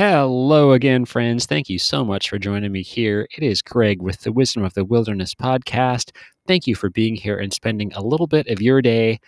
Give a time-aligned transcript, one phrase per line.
[0.00, 1.44] Hello again, friends.
[1.44, 3.28] Thank you so much for joining me here.
[3.36, 6.12] It is Greg with the Wisdom of the Wilderness podcast.
[6.48, 9.20] Thank you for being here and spending a little bit of your day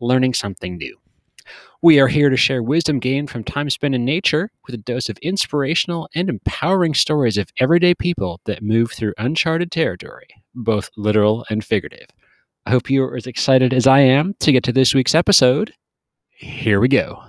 [0.00, 0.98] learning something new.
[1.82, 5.08] We are here to share wisdom gained from time spent in nature with a dose
[5.08, 11.46] of inspirational and empowering stories of everyday people that move through uncharted territory, both literal
[11.48, 12.08] and figurative.
[12.66, 15.74] I hope you are as excited as I am to get to this week's episode.
[16.32, 17.22] Here we go.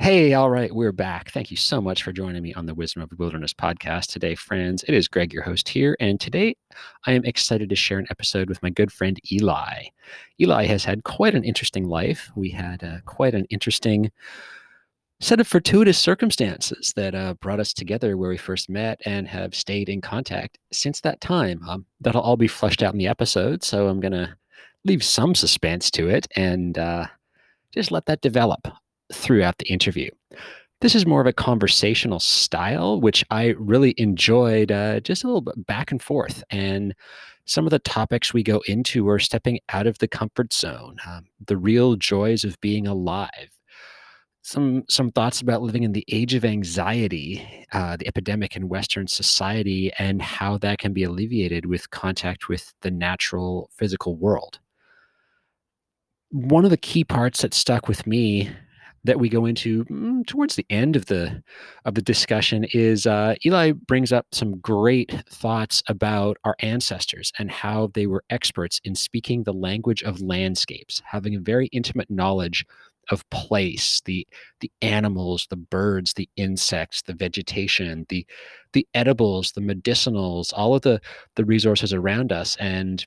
[0.00, 1.32] Hey, all right, we're back.
[1.32, 4.36] Thank you so much for joining me on the Wisdom of the Wilderness podcast today,
[4.36, 4.84] friends.
[4.86, 6.54] It is Greg, your host here, and today
[7.06, 9.86] I am excited to share an episode with my good friend Eli.
[10.40, 12.30] Eli has had quite an interesting life.
[12.36, 14.12] We had uh, quite an interesting
[15.18, 19.52] set of fortuitous circumstances that uh, brought us together where we first met and have
[19.52, 21.60] stayed in contact since that time.
[21.68, 24.32] Um, that'll all be fleshed out in the episode, so I'm going to
[24.84, 27.06] leave some suspense to it and uh,
[27.72, 28.68] just let that develop
[29.12, 30.10] throughout the interview.
[30.80, 35.40] This is more of a conversational style, which I really enjoyed uh, just a little
[35.40, 36.44] bit back and forth.
[36.50, 36.94] And
[37.46, 41.24] some of the topics we go into are stepping out of the comfort zone, um,
[41.46, 43.50] the real joys of being alive,
[44.42, 49.06] some some thoughts about living in the age of anxiety, uh, the epidemic in Western
[49.06, 54.60] society, and how that can be alleviated with contact with the natural physical world.
[56.30, 58.50] One of the key parts that stuck with me
[59.08, 61.42] that we go into mm, towards the end of the
[61.86, 67.50] of the discussion is uh, Eli brings up some great thoughts about our ancestors and
[67.50, 72.66] how they were experts in speaking the language of landscapes, having a very intimate knowledge
[73.10, 74.26] of place, the
[74.60, 78.26] the animals, the birds, the insects, the vegetation, the
[78.74, 81.00] the edibles, the medicinals, all of the
[81.36, 83.06] the resources around us, and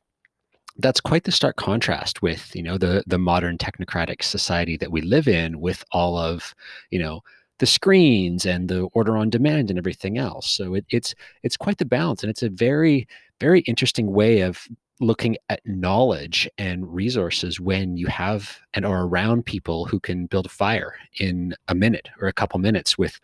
[0.82, 5.02] that's quite the stark contrast with you know the the modern technocratic society that we
[5.02, 6.54] live in with all of
[6.90, 7.22] you know
[7.60, 10.50] the screens and the order on demand and everything else.
[10.50, 13.08] So it, it's it's quite the balance and it's a very
[13.40, 14.68] very interesting way of
[15.00, 20.46] looking at knowledge and resources when you have and are around people who can build
[20.46, 23.20] a fire in a minute or a couple minutes with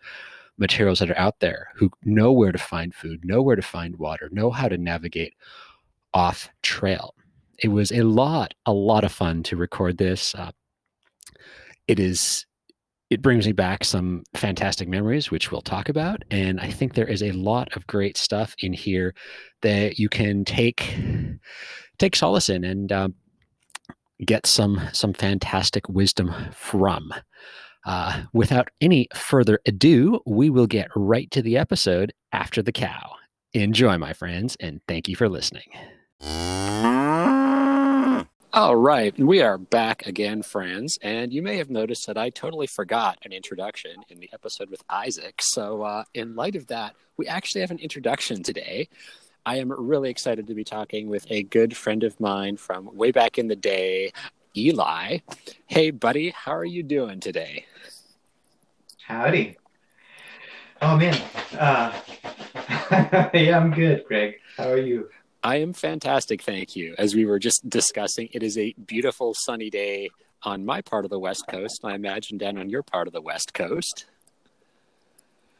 [0.56, 3.96] materials that are out there who know where to find food know where to find
[3.96, 5.34] water know how to navigate
[6.14, 7.14] off trail
[7.58, 10.34] it was a lot, a lot of fun to record this.
[10.34, 10.52] Uh,
[11.86, 12.46] it is,
[13.10, 16.22] it brings me back some fantastic memories, which we'll talk about.
[16.30, 19.14] And I think there is a lot of great stuff in here
[19.62, 20.94] that you can take
[21.98, 23.08] take solace in and uh,
[24.24, 27.12] get some some fantastic wisdom from.
[27.86, 33.14] Uh, without any further ado, we will get right to the episode after the cow.
[33.54, 35.70] Enjoy, my friends, and thank you for listening.
[38.54, 40.98] All right, we are back again, friends.
[41.02, 44.82] And you may have noticed that I totally forgot an introduction in the episode with
[44.88, 45.42] Isaac.
[45.42, 48.88] So, uh, in light of that, we actually have an introduction today.
[49.44, 53.12] I am really excited to be talking with a good friend of mine from way
[53.12, 54.14] back in the day,
[54.56, 55.18] Eli.
[55.66, 57.66] Hey, buddy, how are you doing today?
[59.06, 59.58] Howdy.
[60.80, 61.20] Oh, man.
[61.52, 62.00] Uh,
[63.34, 64.36] yeah, I'm good, Greg.
[64.56, 65.10] How are you?
[65.48, 66.94] I am fantastic, thank you.
[66.98, 70.10] As we were just discussing, it is a beautiful sunny day
[70.42, 71.80] on my part of the West Coast.
[71.82, 74.04] I imagine down on your part of the West Coast.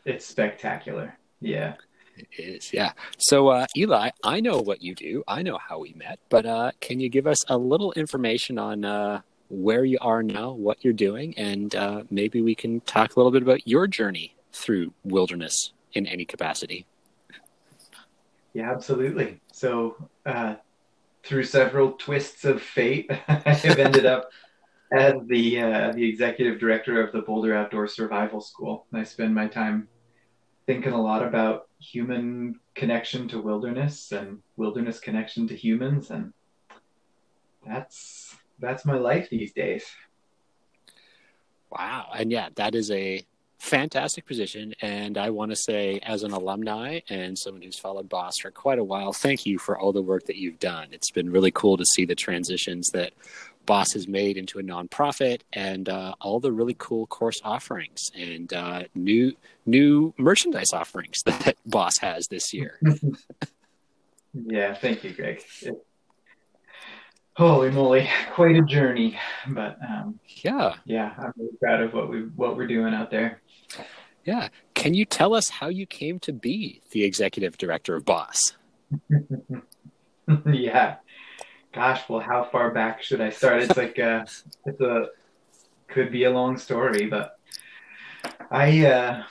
[0.04, 1.16] It's spectacular.
[1.40, 1.76] Yeah.
[2.18, 2.92] It is, yeah.
[3.16, 5.24] So, uh, Eli, I know what you do.
[5.26, 8.84] I know how we met, but uh, can you give us a little information on
[8.84, 13.18] uh, where you are now, what you're doing, and uh, maybe we can talk a
[13.18, 16.84] little bit about your journey through wilderness in any capacity?
[18.52, 19.40] Yeah, absolutely.
[19.58, 20.54] So, uh,
[21.24, 24.30] through several twists of fate, I have ended up
[24.92, 28.86] as the uh, the executive director of the Boulder Outdoor Survival School.
[28.94, 29.88] I spend my time
[30.68, 36.32] thinking a lot about human connection to wilderness and wilderness connection to humans, and
[37.66, 39.84] that's that's my life these days.
[41.68, 43.26] Wow, and yeah, that is a
[43.58, 44.74] fantastic position.
[44.80, 48.78] And I want to say, as an alumni and someone who's followed Boss for quite
[48.78, 50.88] a while, thank you for all the work that you've done.
[50.92, 53.12] It's been really cool to see the transitions that
[53.66, 58.50] Boss has made into a nonprofit and uh, all the really cool course offerings and
[58.54, 62.80] uh, new new merchandise offerings that Boss has this year.
[64.32, 65.42] yeah, thank you, Greg.
[65.60, 65.74] It,
[67.36, 69.18] holy moly, quite a journey.
[69.46, 73.42] But um, yeah, yeah, I'm really proud of what we what we're doing out there.
[74.24, 74.48] Yeah.
[74.74, 78.56] Can you tell us how you came to be the executive director of Boss?
[80.52, 80.96] yeah.
[81.72, 83.62] Gosh, well, how far back should I start?
[83.62, 84.24] It's like uh,
[84.66, 85.06] it's a
[85.88, 87.38] could be a long story, but
[88.50, 89.22] I uh,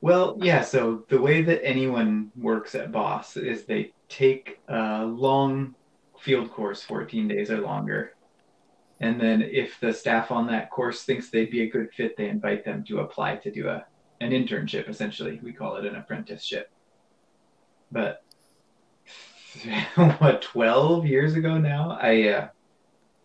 [0.00, 0.62] well, yeah.
[0.62, 5.74] So the way that anyone works at Boss is they take a long
[6.20, 8.14] field course, 14 days or longer,
[9.00, 12.28] and then if the staff on that course thinks they'd be a good fit, they
[12.28, 13.84] invite them to apply to do a
[14.20, 14.88] an internship.
[14.88, 16.70] Essentially, we call it an apprenticeship.
[17.92, 18.22] But
[20.18, 22.48] what 12 years ago now, I uh,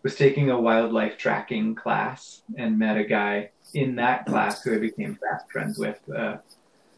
[0.02, 4.78] was taking a wildlife tracking class and met a guy in that class who I
[4.78, 6.40] became fast friends with, a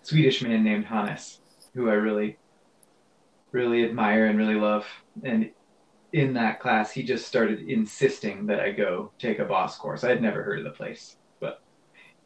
[0.02, 1.40] Swedish man named Hannes,
[1.74, 2.36] who I really,
[3.52, 4.86] really admire and really love.
[5.22, 5.50] And
[6.12, 10.04] in that class, he just started insisting that I go take a boss course.
[10.04, 11.62] I had never heard of the place, but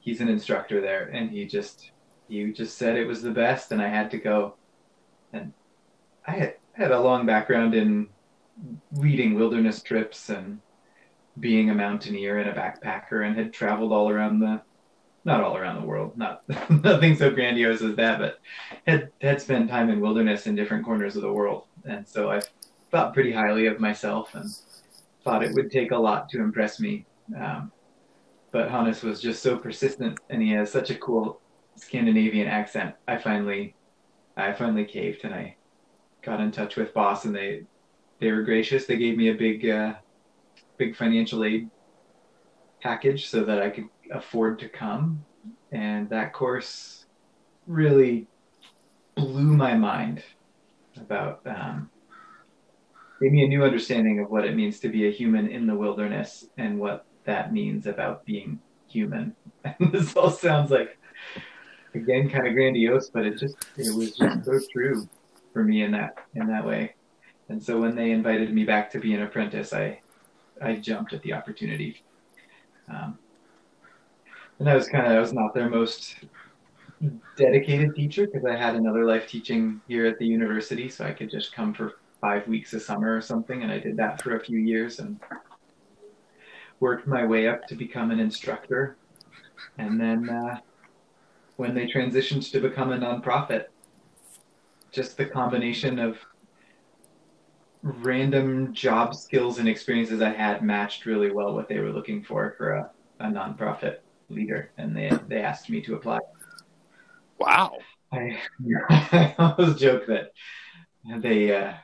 [0.00, 1.91] he's an instructor there, and he just
[2.29, 4.55] he just said it was the best, and I had to go.
[5.32, 5.53] And
[6.27, 8.09] I had, had a long background in
[8.93, 10.61] leading wilderness trips and
[11.38, 14.61] being a mountaineer and a backpacker and had traveled all around the
[15.25, 18.41] not all around the world, not nothing so grandiose as that, but
[18.87, 21.65] had had spent time in wilderness in different corners of the world.
[21.85, 22.41] And so I
[22.91, 24.51] thought pretty highly of myself and
[25.23, 27.07] thought it would take a lot to impress me.
[27.39, 27.71] Um,
[28.53, 31.41] but Hannes was just so persistent and he has such a cool
[31.77, 32.95] Scandinavian accent.
[33.07, 33.75] I finally
[34.37, 35.57] I finally caved and I
[36.23, 37.63] got in touch with Boss and they
[38.19, 38.87] they were gracious.
[38.87, 39.95] They gave me a big uh,
[40.77, 41.71] big financial aid
[42.81, 45.25] package so that I could afford to come.
[45.73, 47.07] And that course
[47.67, 48.27] really
[49.15, 50.23] blew my mind
[50.97, 51.91] about, um,
[53.21, 55.75] gave me a new understanding of what it means to be a human in the
[55.75, 58.59] wilderness and what that means about being
[58.89, 59.35] human.
[59.65, 60.99] And this all sounds like,
[61.95, 65.09] again, kind of grandiose, but it just, it was just so true
[65.53, 66.95] for me in that, in that way.
[67.51, 70.01] And so when they invited me back to be an apprentice, I,
[70.63, 72.03] I jumped at the opportunity.
[72.89, 73.19] Um,
[74.59, 76.17] and I was kind of I was not their most
[77.37, 81.31] dedicated teacher because I had another life teaching here at the university, so I could
[81.31, 84.41] just come for five weeks a summer or something, and I did that for a
[84.41, 85.19] few years and
[86.81, 88.97] worked my way up to become an instructor.
[89.79, 90.59] And then uh,
[91.57, 93.67] when they transitioned to become a nonprofit,
[94.91, 96.19] just the combination of
[97.83, 102.55] random job skills and experiences I had matched really well what they were looking for
[102.59, 102.91] for a,
[103.21, 106.19] a nonprofit leader, and they they asked me to apply.
[107.39, 107.79] Wow!
[108.13, 108.39] I,
[108.91, 110.33] I always joke that
[111.19, 111.75] they uh,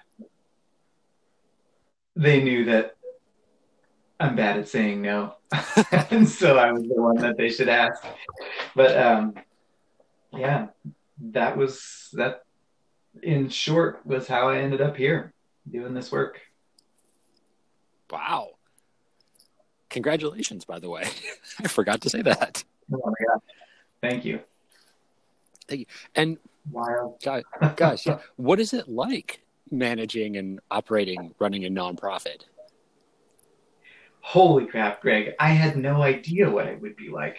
[2.17, 2.97] they knew that
[4.19, 5.35] I'm bad at saying no,
[6.11, 8.03] and so I was the one that they should ask.
[8.75, 9.35] But um,
[10.33, 10.69] yeah,
[11.33, 12.43] that was that.
[13.23, 15.33] In short, was how I ended up here
[15.71, 16.41] doing this work.
[18.11, 18.51] Wow.
[19.89, 21.05] Congratulations, by the way.
[21.59, 22.63] I forgot to say that.
[22.93, 23.41] Oh my God.
[24.03, 24.41] Thank you.
[25.67, 25.87] Thank you.
[26.15, 26.39] And.
[27.23, 27.43] Gosh,
[27.77, 28.19] gosh yeah.
[28.35, 32.43] what is it like managing and operating, running a nonprofit?
[34.21, 35.35] Holy crap, Greg.
[35.39, 37.39] I had no idea what it would be like.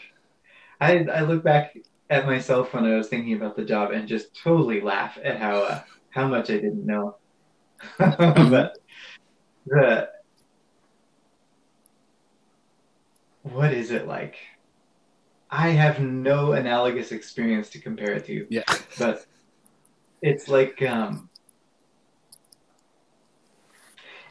[0.80, 1.78] I, I look back
[2.10, 5.64] at myself when I was thinking about the job and just totally laugh at how
[5.64, 5.82] uh,
[6.12, 7.18] how much I didn't know.
[7.98, 8.78] but
[9.66, 10.10] the
[13.44, 14.38] what is it like?
[15.50, 18.48] I have no analogous experience to compare it to.
[18.50, 18.64] Yeah.
[18.98, 19.26] but
[20.22, 21.27] it's like um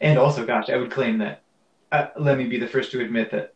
[0.01, 1.43] and also gosh, I would claim that
[1.93, 3.55] uh, let me be the first to admit that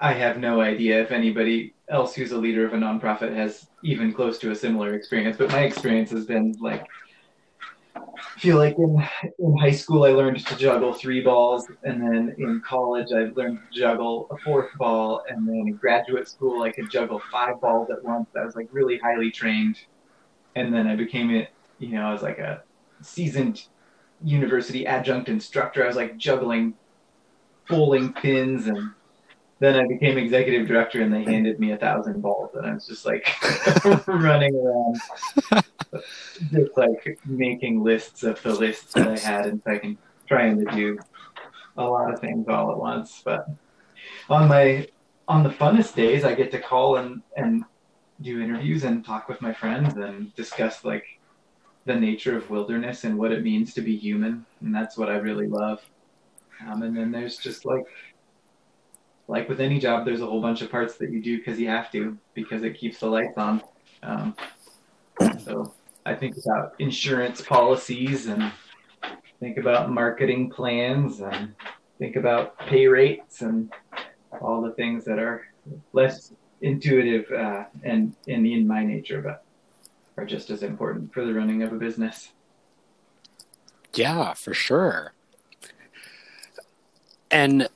[0.00, 4.12] I have no idea if anybody else who's a leader of a nonprofit has even
[4.12, 6.86] close to a similar experience, but my experience has been like
[7.96, 8.96] I feel like in
[9.38, 13.58] in high school I learned to juggle three balls, and then in college I learned
[13.58, 17.90] to juggle a fourth ball, and then in graduate school I could juggle five balls
[17.90, 18.28] at once.
[18.36, 19.76] I was like really highly trained,
[20.54, 21.50] and then I became it.
[21.78, 22.62] You know, I was like a
[23.02, 23.66] seasoned
[24.22, 25.84] university adjunct instructor.
[25.84, 26.74] I was like juggling
[27.68, 28.90] bowling pins and
[29.60, 32.86] then I became executive director and they handed me a thousand balls and I was
[32.86, 33.26] just like
[34.06, 35.00] running around
[36.50, 40.98] just like making lists of the lists that I had and trying to do
[41.76, 43.22] a lot of things all at once.
[43.24, 43.48] But
[44.28, 44.88] on my
[45.28, 47.64] on the funnest days I get to call and, and
[48.20, 51.04] do interviews and talk with my friends and discuss like
[51.86, 55.16] the nature of wilderness and what it means to be human and that's what I
[55.16, 55.82] really love.
[56.66, 57.86] Um, and then there's just like
[59.30, 61.68] like with any job, there's a whole bunch of parts that you do because you
[61.68, 63.62] have to, because it keeps the lights on.
[64.02, 64.34] Um,
[65.44, 65.72] so
[66.04, 68.50] I think about insurance policies and
[69.38, 71.54] think about marketing plans and
[71.98, 73.72] think about pay rates and
[74.40, 75.46] all the things that are
[75.92, 79.44] less intuitive uh, and, and in my nature, but
[80.20, 82.32] are just as important for the running of a business.
[83.94, 85.12] Yeah, for sure.
[87.30, 87.68] And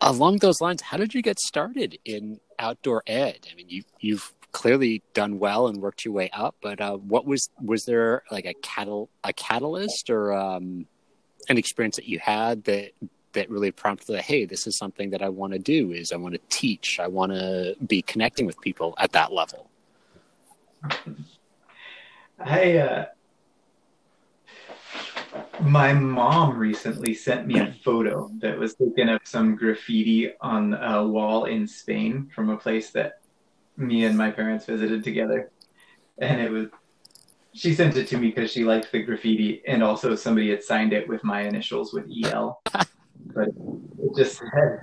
[0.00, 3.48] along those lines, how did you get started in outdoor ed?
[3.50, 7.26] I mean, you you've clearly done well and worked your way up, but uh, what
[7.26, 10.86] was was there like a catal a catalyst or um,
[11.48, 12.92] an experience that you had that
[13.32, 16.16] that really prompted that hey this is something that i want to do is i
[16.16, 19.68] want to teach i want to be connecting with people at that level
[22.40, 23.06] i uh,
[25.60, 31.06] my mom recently sent me a photo that was taken of some graffiti on a
[31.06, 33.20] wall in spain from a place that
[33.76, 35.50] me and my parents visited together
[36.18, 36.68] and it was
[37.54, 40.92] she sent it to me because she liked the graffiti and also somebody had signed
[40.92, 42.60] it with my initials with el
[43.34, 44.80] but it just said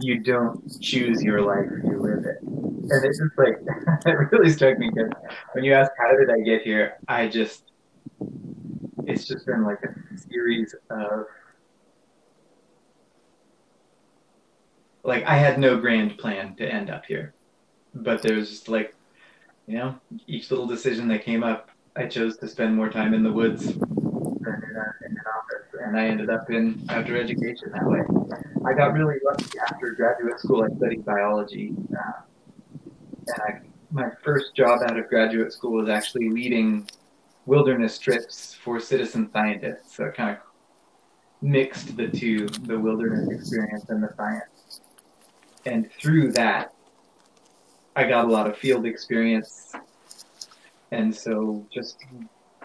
[0.00, 2.57] you don't choose your life, you live it.
[2.90, 3.58] And it's just like
[4.06, 5.10] it really struck me because
[5.52, 7.72] when you ask how did I get here, I just
[9.04, 11.26] it's just been like a series of
[15.04, 17.34] like I had no grand plan to end up here.
[17.94, 18.94] But there's just like
[19.68, 19.94] you know,
[20.26, 23.66] each little decision that came up, I chose to spend more time in the woods
[23.66, 28.00] than in, a, in an office, and I ended up in outdoor education that way.
[28.66, 30.64] I got really lucky after graduate school.
[30.64, 32.12] I studied biology, uh,
[33.36, 36.88] I, my first job out of graduate school was actually leading
[37.46, 39.96] wilderness trips for citizen scientists.
[39.96, 40.42] So it kind of
[41.40, 44.80] mixed the two, the wilderness experience and the science.
[45.64, 46.74] And through that,
[47.96, 49.72] I got a lot of field experience.
[50.90, 52.04] And so just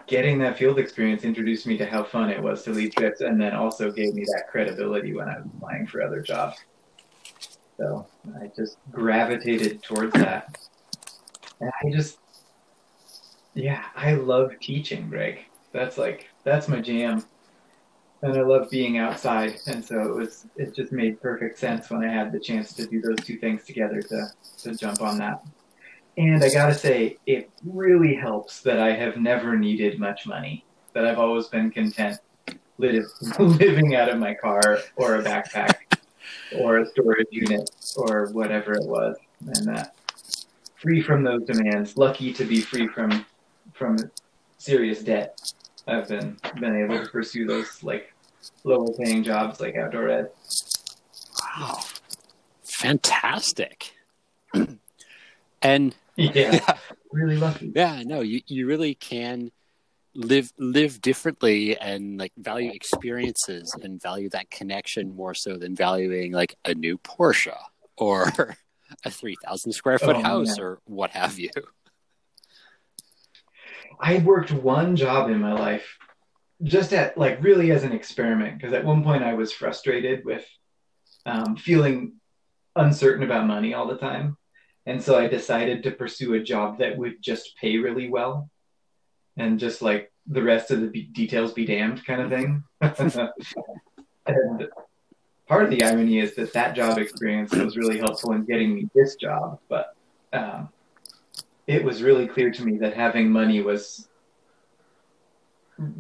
[0.08, 3.40] getting that field experience introduced me to how fun it was to lead trips and
[3.40, 6.58] then also gave me that credibility when I was applying for other jobs.
[7.78, 8.08] So
[8.40, 10.58] I just gravitated towards that.
[11.60, 12.18] And I just,
[13.54, 15.40] yeah, I love teaching, Greg.
[15.72, 17.26] That's like, that's my jam.
[18.22, 19.60] And I love being outside.
[19.68, 22.86] And so it was, it just made perfect sense when I had the chance to
[22.86, 24.28] do those two things together to,
[24.60, 25.44] to jump on that.
[26.18, 30.64] And I gotta say, it really helps that I have never needed much money.
[30.94, 32.20] That I've always been content
[32.78, 35.93] living out of my car or a backpack
[36.58, 39.96] or a storage unit or whatever it was, and that
[40.76, 41.98] free from those demands.
[41.98, 43.26] Lucky to be free from
[43.74, 43.98] from
[44.58, 45.38] serious debt.
[45.88, 48.14] I've been been able to pursue those like
[48.64, 50.30] lower paying jobs like outdoor ed.
[51.58, 51.80] Wow,
[52.64, 53.94] fantastic!
[55.62, 56.78] and yeah, yeah.
[57.12, 57.72] really lucky.
[57.76, 59.52] Yeah, no, you, you really can
[60.16, 66.32] live live differently and like value experiences and value that connection more so than valuing
[66.32, 67.58] like a new Porsche
[67.98, 68.32] or
[69.06, 70.64] a 3000 square foot oh, house yeah.
[70.64, 71.50] or what have you.
[74.00, 75.98] I worked one job in my life
[76.62, 80.46] just at like really as an experiment because at one point I was frustrated with
[81.26, 82.14] um, feeling
[82.76, 84.38] uncertain about money all the time
[84.86, 88.50] and so I decided to pursue a job that would just pay really well
[89.38, 92.64] and just like the rest of the be- details be damned kind of thing.
[94.26, 94.68] and
[95.48, 98.90] part of the irony is that that job experience was really helpful in getting me
[98.96, 99.96] this job, but
[100.32, 100.70] um,
[101.68, 104.08] it was really clear to me that having money was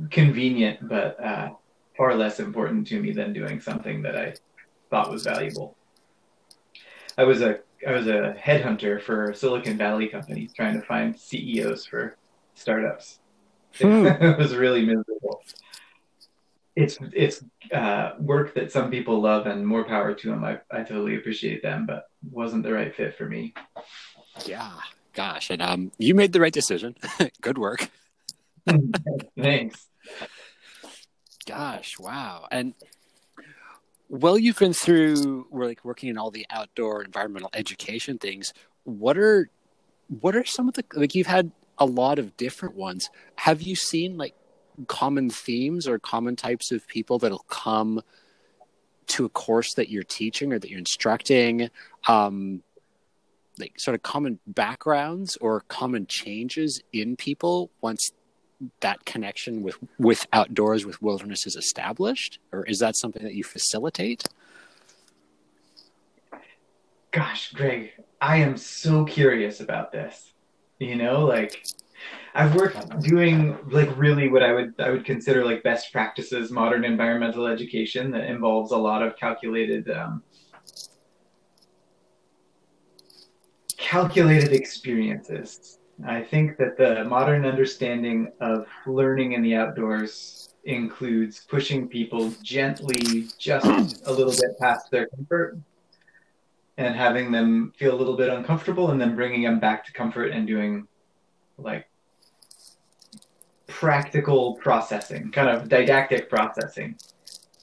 [0.10, 1.50] convenient, but uh,
[1.98, 4.34] far less important to me than doing something that I
[4.90, 5.76] thought was valuable.
[7.18, 11.86] I was a I was a headhunter for Silicon Valley companies trying to find CEOs
[11.86, 12.16] for
[12.54, 13.20] startups.
[13.80, 14.06] Hmm.
[14.22, 15.44] it was really miserable.
[16.76, 20.44] It's it's uh, work that some people love, and more power to them.
[20.44, 23.54] I I totally appreciate them, but wasn't the right fit for me.
[24.46, 24.72] Yeah,
[25.14, 26.96] gosh, and um, you made the right decision.
[27.42, 27.90] Good work.
[29.40, 29.88] Thanks.
[31.46, 32.74] Gosh, wow, and
[34.10, 38.54] well you've been through like working in all the outdoor environmental education things
[38.84, 39.50] what are
[40.22, 43.10] what are some of the like you've had a lot of different ones.
[43.36, 44.36] Have you seen like
[44.88, 48.02] common themes or common types of people that'll come
[49.06, 51.70] to a course that you're teaching or that you're instructing?
[52.08, 52.64] Um
[53.60, 58.12] like sort of common backgrounds or common changes in people once
[58.80, 62.40] that connection with with outdoors with wilderness is established?
[62.52, 64.24] Or is that something that you facilitate?
[67.12, 70.33] Gosh greg i am so curious about this
[70.84, 71.66] you know like
[72.36, 76.84] I've worked doing like really what I would I would consider like best practices modern
[76.84, 80.24] environmental education that involves a lot of calculated um,
[83.78, 85.78] calculated experiences.
[86.08, 93.28] I think that the modern understanding of learning in the outdoors includes pushing people gently
[93.38, 95.60] just a little bit past their comfort
[96.78, 100.32] and having them feel a little bit uncomfortable and then bringing them back to comfort
[100.32, 100.88] and doing
[101.58, 101.88] like
[103.68, 106.96] practical processing, kind of didactic processing,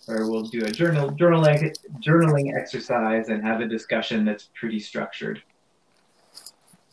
[0.07, 5.43] where we'll do a journal journaling journaling exercise and have a discussion that's pretty structured.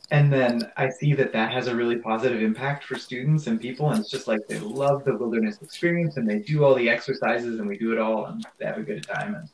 [0.09, 3.89] And then I see that that has a really positive impact for students and people,
[3.89, 7.59] and it's just like they love the wilderness experience and they do all the exercises
[7.59, 9.35] and we do it all and they have a good time.
[9.35, 9.49] And,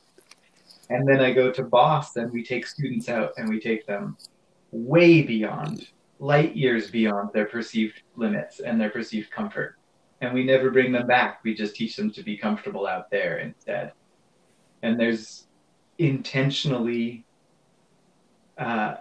[0.90, 4.18] and then I go to Boss and we take students out and we take them
[4.72, 5.88] way beyond
[6.20, 9.76] light years beyond their perceived limits and their perceived comfort.
[10.22, 11.44] And we never bring them back.
[11.44, 13.92] We just teach them to be comfortable out there instead.
[14.82, 15.48] And there's
[15.98, 17.26] intentionally
[18.58, 18.96] uh,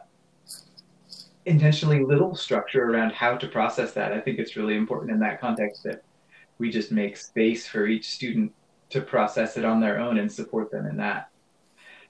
[1.44, 4.12] intentionally little structure around how to process that.
[4.12, 6.02] I think it's really important in that context that
[6.58, 8.52] we just make space for each student
[8.90, 11.31] to process it on their own and support them in that.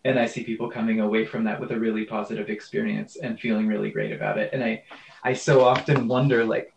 [0.04, 3.66] And I see people coming away from that with a really positive experience and feeling
[3.66, 4.50] really great about it.
[4.52, 4.82] And I,
[5.22, 6.74] I so often wonder, like,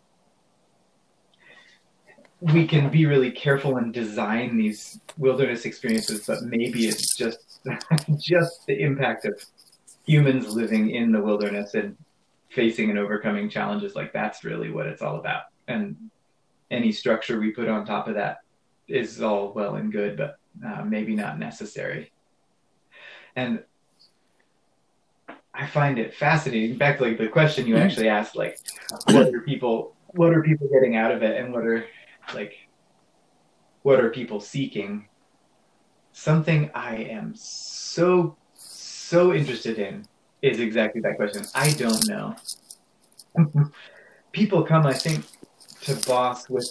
[2.40, 7.60] we can be really careful and design these wilderness experiences, but maybe it's just,
[8.18, 9.42] just the impact of
[10.06, 11.96] humans living in the wilderness and
[12.50, 13.96] facing and overcoming challenges.
[13.96, 15.44] Like that's really what it's all about.
[15.66, 15.96] And
[16.70, 18.38] any structure we put on top of that
[18.86, 22.12] is all well and good, but uh, maybe not necessary.
[23.36, 23.62] And
[25.54, 26.76] I find it fascinating.
[26.76, 27.84] Back to like the question you mm-hmm.
[27.84, 28.58] actually asked, like,
[29.06, 31.84] what are people, what are people getting out of it, and what are,
[32.34, 32.54] like,
[33.82, 35.06] what are people seeking?
[36.12, 40.04] Something I am so so interested in
[40.42, 41.44] is exactly that question.
[41.54, 42.34] I don't know.
[44.32, 45.24] people come, I think,
[45.82, 46.66] to Boss with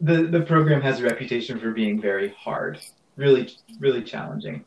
[0.00, 2.78] the the program has a reputation for being very hard
[3.18, 3.50] really,
[3.80, 4.64] really challenging.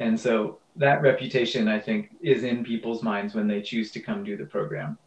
[0.00, 4.24] And so that reputation, I think, is in people's minds when they choose to come
[4.24, 4.98] do the program.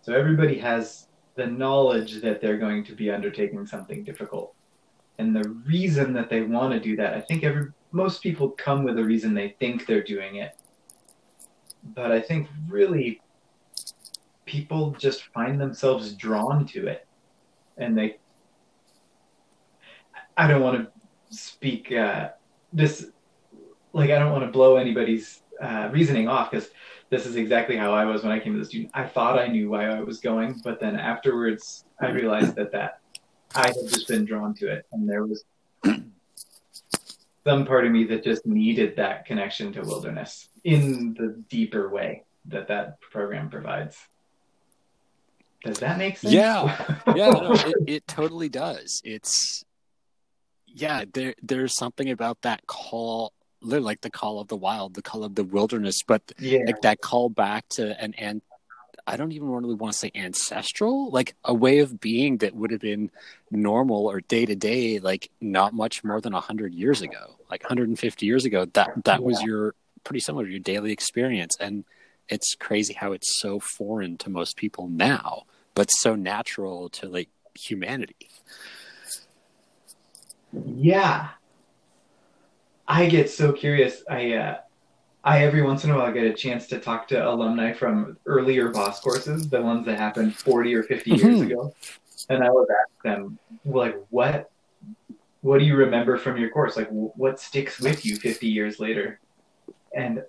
[0.00, 4.54] So everybody has the knowledge that they're going to be undertaking something difficult.
[5.18, 8.82] And the reason that they want to do that, I think every most people come
[8.84, 10.56] with a reason they think they're doing it.
[11.94, 13.20] But I think really
[14.46, 17.06] people just find themselves drawn to it.
[17.76, 18.16] And they
[20.36, 20.99] I don't want to
[21.30, 22.30] speak uh,
[22.72, 23.06] this
[23.92, 26.70] like I don't want to blow anybody's uh, reasoning off because
[27.10, 28.90] this is exactly how I was when I came to the student.
[28.94, 33.00] I thought I knew why I was going, but then afterwards I realized that that
[33.54, 35.44] I had just been drawn to it, and there was
[37.44, 42.24] some part of me that just needed that connection to wilderness in the deeper way
[42.46, 43.96] that that program provides.
[45.64, 46.32] Does that make sense?
[46.32, 49.02] Yeah, yeah, no, it, it totally does.
[49.04, 49.64] It's
[50.74, 55.24] yeah, there there's something about that call, like the call of the wild, the call
[55.24, 56.60] of the wilderness, but yeah.
[56.66, 58.42] like that call back to an and
[59.06, 62.70] I don't even really want to say ancestral, like a way of being that would
[62.70, 63.10] have been
[63.50, 68.26] normal or day to day, like not much more than hundred years ago, like 150
[68.26, 68.66] years ago.
[68.66, 69.26] That that yeah.
[69.26, 71.84] was your pretty similar to your daily experience, and
[72.28, 77.28] it's crazy how it's so foreign to most people now, but so natural to like
[77.54, 78.28] humanity.
[80.52, 81.28] Yeah.
[82.86, 84.02] I get so curious.
[84.10, 84.58] I uh,
[85.22, 88.70] I every once in a while get a chance to talk to alumni from earlier
[88.70, 91.26] boss courses, the ones that happened 40 or 50 mm-hmm.
[91.26, 91.74] years ago.
[92.28, 94.50] And I would ask them like what
[95.42, 96.76] what do you remember from your course?
[96.76, 99.20] Like what sticks with you 50 years later?
[99.94, 100.22] And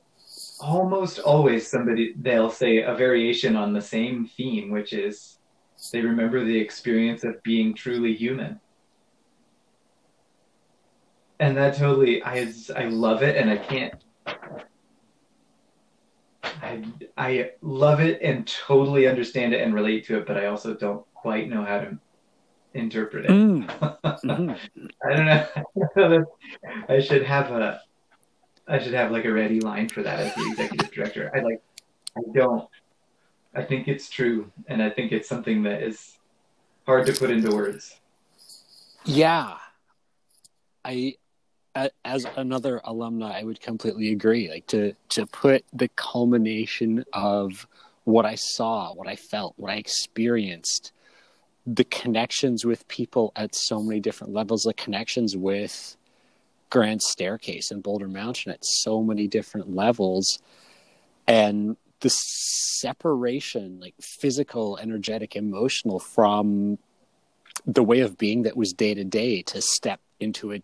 [0.60, 5.40] almost always somebody they'll say a variation on the same theme, which is
[5.92, 8.60] they remember the experience of being truly human
[11.42, 13.94] and that totally I I love it and I can't
[16.44, 16.84] I
[17.18, 21.04] I love it and totally understand it and relate to it, but I also don't
[21.14, 21.98] quite know how to
[22.76, 23.32] interpret it.
[23.32, 23.66] Mm.
[24.24, 24.86] mm-hmm.
[25.04, 25.26] I don't
[25.98, 26.26] know.
[26.90, 27.82] I should have a
[28.68, 31.32] I should have like a ready line for that as the executive director.
[31.36, 31.62] I like
[32.16, 32.70] I don't
[33.56, 36.20] I think it's true and I think it's something that is
[36.86, 38.00] hard to put into words.
[39.06, 39.58] Yeah.
[40.86, 41.16] I
[41.76, 44.50] as another alumna, I would completely agree.
[44.50, 47.68] Like to to put the culmination of
[48.04, 50.92] what I saw, what I felt, what I experienced,
[51.66, 55.96] the connections with people at so many different levels, the connections with
[56.70, 60.40] Grand Staircase and Boulder Mountain at so many different levels.
[61.28, 66.80] And the separation, like physical, energetic, emotional, from
[67.66, 70.62] the way of being that was day to day to step into a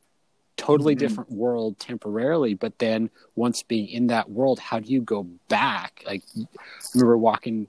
[0.67, 0.99] totally mm-hmm.
[0.99, 6.03] different world temporarily but then once being in that world how do you go back?
[6.06, 6.45] Like i
[6.93, 7.67] remember walking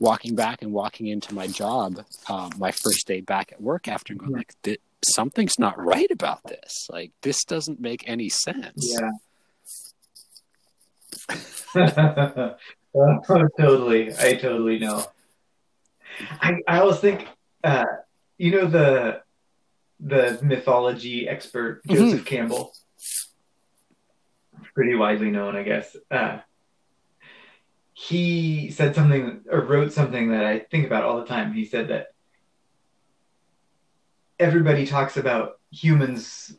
[0.00, 4.14] walking back and walking into my job um, my first day back at work after
[4.14, 4.52] going like
[5.04, 6.88] something's not right about this.
[6.90, 8.98] Like this doesn't make any sense.
[11.76, 12.54] Yeah.
[12.96, 14.14] Oh, totally.
[14.16, 15.04] I totally know.
[16.40, 17.26] I i always think
[17.64, 17.84] uh
[18.38, 19.23] you know the
[20.04, 21.96] the mythology expert mm-hmm.
[21.96, 22.26] Joseph mm-hmm.
[22.26, 22.74] Campbell,
[24.74, 25.96] pretty widely known, I guess.
[26.10, 26.38] Uh,
[27.94, 31.54] he said something or wrote something that I think about all the time.
[31.54, 32.08] He said that
[34.38, 36.56] everybody talks about humans'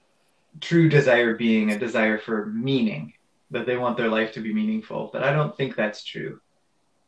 [0.62, 3.14] true desire being a desire for meaning,
[3.52, 5.10] that they want their life to be meaningful.
[5.14, 6.40] But I don't think that's true.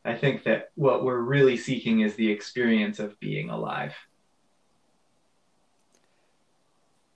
[0.04, 3.94] I think that what we're really seeking is the experience of being alive.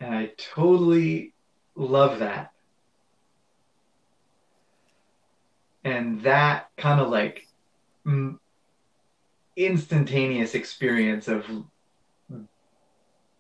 [0.03, 1.33] And I totally
[1.77, 2.51] love that.
[5.85, 7.47] And that kind of like
[8.05, 8.41] m-
[9.57, 11.47] instantaneous experience of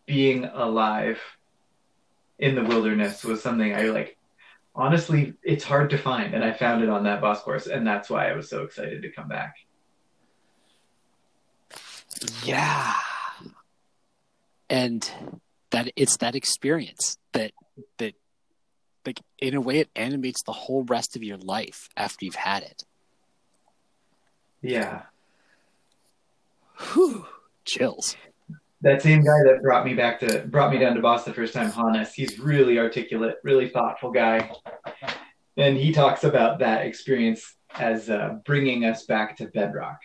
[0.06, 1.20] being alive
[2.38, 4.16] in the wilderness was something I like
[4.74, 8.10] honestly it's hard to find and I found it on that boss course and that's
[8.10, 9.54] why I was so excited to come back.
[12.44, 12.94] Yeah.
[14.68, 15.08] And
[15.72, 17.52] that it's that experience that
[17.98, 18.14] that
[19.04, 22.62] like in a way it animates the whole rest of your life after you've had
[22.62, 22.84] it.
[24.60, 25.02] Yeah.
[26.78, 27.26] Whew,
[27.64, 28.16] chills.
[28.82, 31.54] That same guy that brought me back to brought me down to boss the first
[31.54, 34.50] time hannes he's really articulate really thoughtful guy.
[35.56, 39.98] And he talks about that experience as uh, bringing us back to bedrock.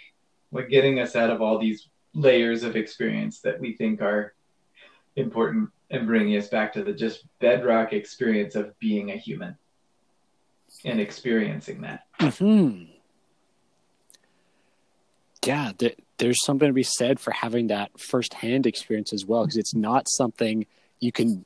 [0.52, 4.34] Like getting us out of all these layers of experience that we think are
[5.18, 9.58] important and bringing us back to the just bedrock experience of being a human
[10.86, 12.04] and experiencing that.
[12.20, 12.84] Mm-hmm.
[15.46, 19.58] Yeah, th- there's something to be said for having that firsthand experience as well, because
[19.58, 20.66] it's not something
[21.00, 21.46] you can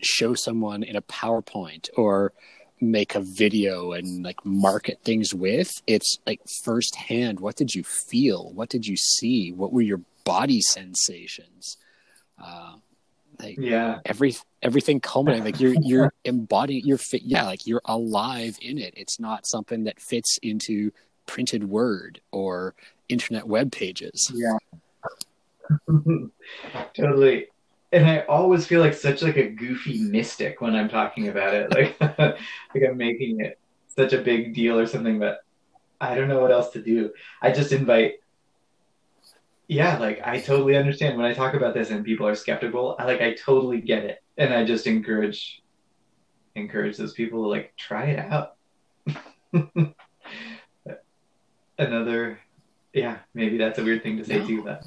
[0.00, 2.32] show someone in a PowerPoint or
[2.80, 5.70] make a video and like market things with.
[5.86, 7.40] It's like firsthand.
[7.40, 8.50] What did you feel?
[8.52, 9.52] What did you see?
[9.52, 11.76] What were your body sensations?
[12.42, 12.74] Uh,
[13.40, 18.58] like yeah, every everything culminating like you're you're embodying you're fit yeah like you're alive
[18.60, 18.94] in it.
[18.96, 20.90] It's not something that fits into
[21.26, 22.74] printed word or
[23.08, 24.32] internet web pages.
[24.34, 24.58] Yeah,
[26.94, 27.46] totally.
[27.90, 31.70] And I always feel like such like a goofy mystic when I'm talking about it,
[31.72, 35.18] like like I'm making it such a big deal or something.
[35.18, 35.40] But
[36.00, 37.12] I don't know what else to do.
[37.40, 38.14] I just invite
[39.68, 42.96] yeah, like I totally understand when I talk about this and people are skeptical.
[42.98, 45.62] I like I totally get it, and I just encourage
[46.54, 48.56] encourage those people to like try it out.
[51.78, 52.40] Another,
[52.94, 54.46] yeah, maybe that's a weird thing to say no.
[54.46, 54.62] too.
[54.64, 54.86] But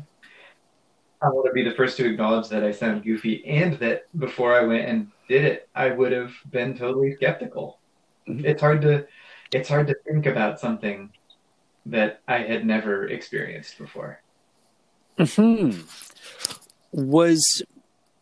[1.22, 4.54] I want to be the first to acknowledge that I sound goofy, and that before
[4.56, 7.80] I went and did it, I would have been totally skeptical.
[8.28, 8.46] Mm-hmm.
[8.46, 9.06] It's hard to
[9.54, 11.12] it's hard to think about something
[11.86, 14.24] that I had never experienced before.
[15.18, 15.72] Hmm.
[16.92, 17.64] Was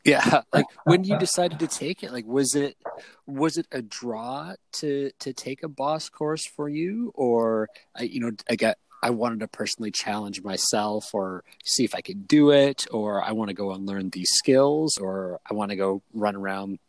[0.04, 2.78] yeah, like when you decided to take it, like was it
[3.26, 8.32] was it a draw to to take a boss course for you, or you know,
[8.50, 12.86] I got I wanted to personally challenge myself or see if I could do it,
[12.92, 16.36] or I want to go and learn these skills, or I want to go run
[16.36, 16.80] around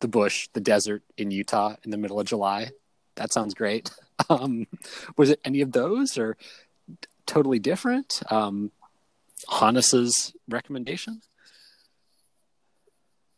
[0.00, 2.70] the bush, the desert in Utah in the middle of July.
[3.16, 3.90] That sounds great.
[4.28, 4.66] Um,
[5.16, 6.36] was it any of those or
[7.24, 8.20] totally different?
[8.30, 8.72] Um,
[9.48, 11.20] Hannes's recommendation?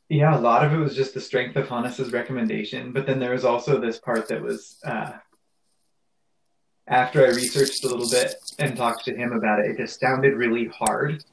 [0.08, 3.30] Yeah, a lot of it was just the strength of Hannes's recommendation, but then there
[3.30, 5.12] was also this part that was uh,
[6.88, 10.34] after I researched a little bit and talked to him about it, it just sounded
[10.34, 11.24] really hard,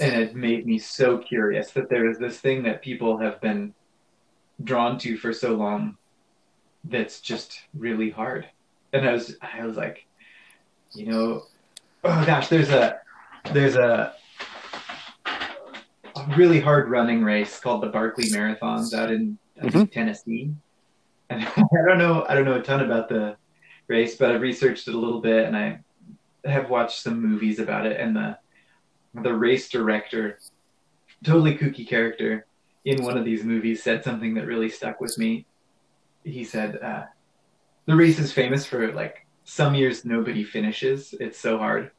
[0.00, 3.74] and it made me so curious that there is this thing that people have been
[4.64, 5.98] drawn to for so long
[6.84, 8.48] that's just really hard,
[8.94, 10.06] and I was I was like,
[10.94, 11.42] you know,
[12.04, 13.01] oh gosh, there's a
[13.52, 14.14] there's a,
[15.26, 19.84] a really hard running race called the Barkley Marathons out in mm-hmm.
[19.84, 20.52] Tennessee.
[21.28, 23.36] And I don't know I don't know a ton about the
[23.88, 25.80] race, but I've researched it a little bit and I
[26.44, 28.38] have watched some movies about it, and the
[29.14, 30.38] the race director,
[31.24, 32.46] totally kooky character,
[32.84, 35.46] in one of these movies said something that really stuck with me.
[36.24, 37.04] He said, uh,
[37.86, 41.14] "The race is famous for like some years nobody finishes.
[41.20, 41.90] It's so hard."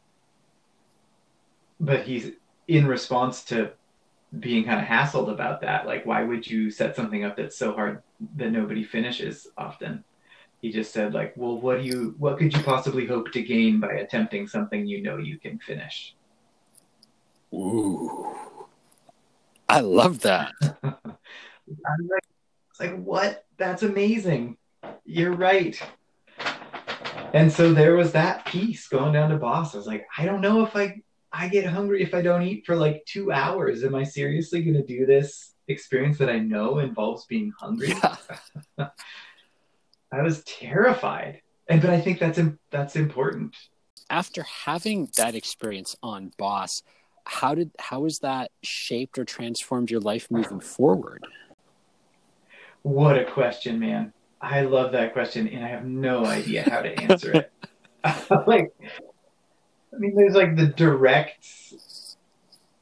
[1.83, 2.31] But he's
[2.67, 3.71] in response to
[4.39, 5.85] being kind of hassled about that.
[5.85, 8.01] Like, why would you set something up that's so hard
[8.37, 10.03] that nobody finishes often?
[10.61, 13.79] He just said, like, well, what do you, what could you possibly hope to gain
[13.79, 16.15] by attempting something you know you can finish?
[17.53, 18.35] Ooh,
[19.67, 20.53] I love that.
[20.61, 22.23] I like,
[22.71, 23.45] it's like, what?
[23.57, 24.57] That's amazing.
[25.05, 25.79] You're right.
[27.33, 29.73] And so there was that piece going down to boss.
[29.73, 31.01] I was like, I don't know if I
[31.33, 33.83] I get hungry if I don't eat for like two hours.
[33.83, 37.95] Am I seriously going to do this experience that I know involves being hungry?
[38.77, 38.87] Yeah.
[40.11, 43.55] I was terrified, and but I think that's that's important.
[44.11, 46.83] After having that experience on Boss,
[47.25, 51.23] how did how has that shaped or transformed your life moving forward?
[52.83, 54.13] What a question, man!
[54.39, 57.51] I love that question, and I have no idea how to answer it.
[58.45, 58.71] like
[59.93, 61.45] I mean, there's like the direct,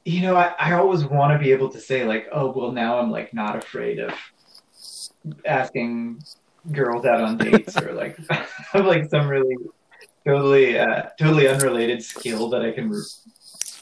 [0.06, 3.00] you know, I, I always want to be able to say, like, oh, well, now
[3.00, 4.13] I'm like not afraid of
[5.45, 6.21] asking
[6.71, 9.58] girls out on dates or like, have like some really
[10.26, 12.93] totally, uh, totally unrelated skill that I can,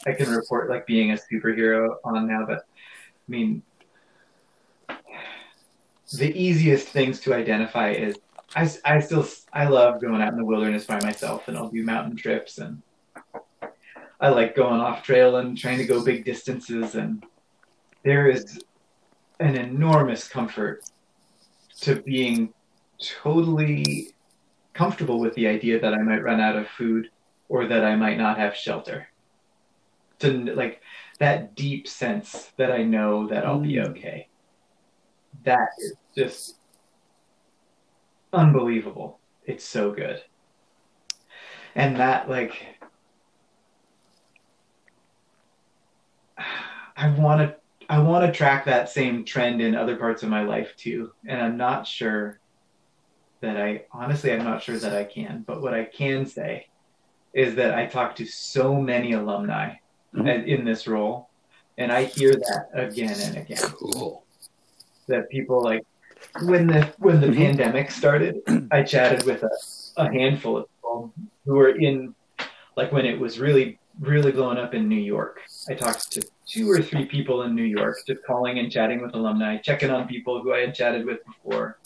[0.06, 2.46] I can report like being a superhero on now.
[2.46, 3.62] But I mean,
[6.14, 8.18] the easiest things to identify is
[8.56, 11.84] I, I still I love going out in the wilderness by myself and I'll do
[11.84, 12.82] mountain trips and
[14.20, 17.26] I like going off trail and trying to go big distances, and
[18.04, 18.60] there is
[19.40, 20.84] an enormous comfort
[21.82, 22.54] to being
[23.02, 24.14] totally
[24.74, 27.10] comfortable with the idea that I might run out of food
[27.48, 29.08] or that I might not have shelter.
[30.20, 30.82] To like
[31.20, 33.88] that deep sense that I know that I'll be mm.
[33.90, 34.28] okay.
[35.46, 36.58] That is just
[38.34, 39.20] unbelievable.
[39.46, 40.22] It's so good.
[41.76, 42.79] And that like
[46.96, 47.56] I want to
[47.90, 51.42] I want to track that same trend in other parts of my life too, and
[51.42, 52.40] I'm not sure
[53.42, 55.44] that I honestly I'm not sure that I can.
[55.46, 56.68] But what I can say
[57.34, 59.76] is that I talk to so many alumni
[60.14, 60.28] mm-hmm.
[60.28, 61.30] in this role,
[61.78, 63.58] and I hear that again and again.
[63.58, 64.24] Cool.
[65.08, 65.84] That people like
[66.44, 67.42] when the when the mm-hmm.
[67.42, 69.50] pandemic started, I chatted with a,
[69.98, 71.14] a handful of people
[71.46, 72.14] who were in
[72.76, 75.42] like when it was really really blowing up in New York.
[75.70, 79.14] I talked to two or three people in New York, just calling and chatting with
[79.14, 81.78] alumni, checking on people who I had chatted with before.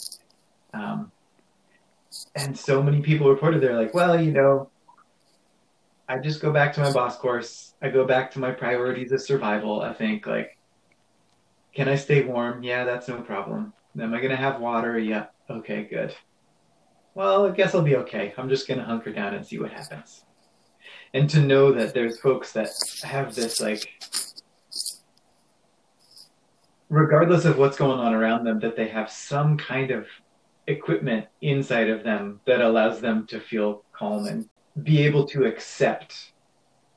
[0.73, 1.11] Um,
[2.35, 4.69] and so many people reported they're like, well, you know,
[6.07, 7.73] I just go back to my boss course.
[7.81, 9.81] I go back to my priorities of survival.
[9.81, 10.57] I think like,
[11.73, 12.61] can I stay warm?
[12.61, 13.73] Yeah, that's no problem.
[13.99, 14.99] Am I gonna have water?
[14.99, 15.27] Yeah.
[15.49, 16.15] Okay, good.
[17.15, 18.33] Well, I guess I'll be okay.
[18.37, 20.25] I'm just gonna hunker down and see what happens.
[21.13, 22.69] And to know that there's folks that
[23.03, 23.87] have this like
[26.93, 30.05] regardless of what's going on around them, that they have some kind of
[30.67, 34.47] equipment inside of them that allows them to feel calm and
[34.83, 36.33] be able to accept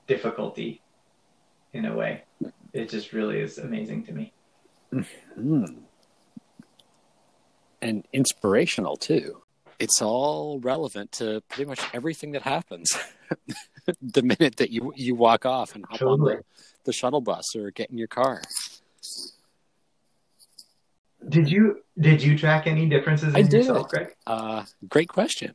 [0.06, 0.82] difficulty
[1.72, 2.22] in a way.
[2.74, 4.32] It just really is amazing to me.
[4.92, 5.64] Mm-hmm.
[7.80, 9.42] And inspirational too.
[9.78, 12.98] It's all relevant to pretty much everything that happens
[14.02, 16.34] the minute that you you walk off and hop totally.
[16.34, 16.44] on the,
[16.84, 18.42] the shuttle bus or get in your car.
[21.28, 23.52] Did you did you track any differences in I did.
[23.52, 24.14] yourself, Greg?
[24.26, 25.54] Uh, great question.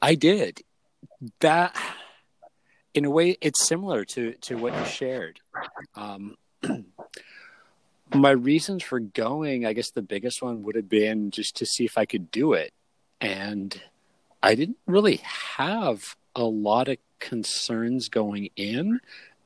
[0.00, 0.62] I did.
[1.40, 1.76] That,
[2.94, 5.40] in a way, it's similar to to what you shared.
[5.94, 6.36] Um,
[8.14, 11.84] my reasons for going, I guess, the biggest one would have been just to see
[11.84, 12.72] if I could do it,
[13.20, 13.78] and
[14.42, 15.20] I didn't really
[15.56, 19.00] have a lot of concerns going in.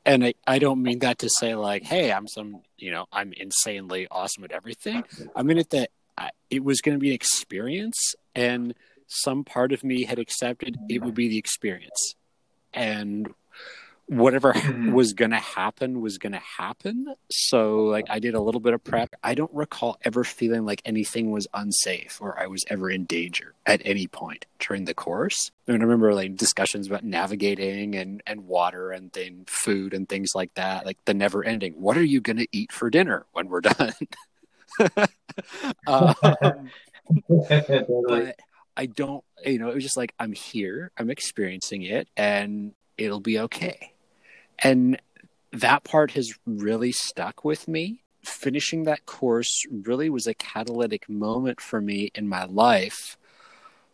[0.07, 3.33] And I, I don't mean that to say like hey i'm some you know i'm
[3.33, 5.05] insanely awesome at everything.
[5.35, 8.75] I mean it that I, it was going to be an experience and
[9.07, 12.15] some part of me had accepted it would be the experience.
[12.73, 13.33] And
[14.07, 14.93] whatever mm-hmm.
[14.95, 17.15] was going to happen was going to happen.
[17.31, 19.15] So, like, I did a little bit of prep.
[19.23, 23.55] I don't recall ever feeling like anything was unsafe or I was ever in danger
[23.67, 25.51] at any point during the course.
[25.67, 30.33] And I remember like discussions about navigating and, and water and then food and things
[30.35, 31.75] like that, like the never ending.
[31.75, 33.93] What are you going to eat for dinner when we're done?
[35.87, 36.15] um,
[37.29, 38.37] but
[38.77, 42.09] I don't, you know, it was just like, I'm here, I'm experiencing it.
[42.17, 43.94] And it'll be okay.
[44.59, 45.01] And
[45.53, 48.03] that part has really stuck with me.
[48.23, 53.19] Finishing that course really was a catalytic moment for me in my life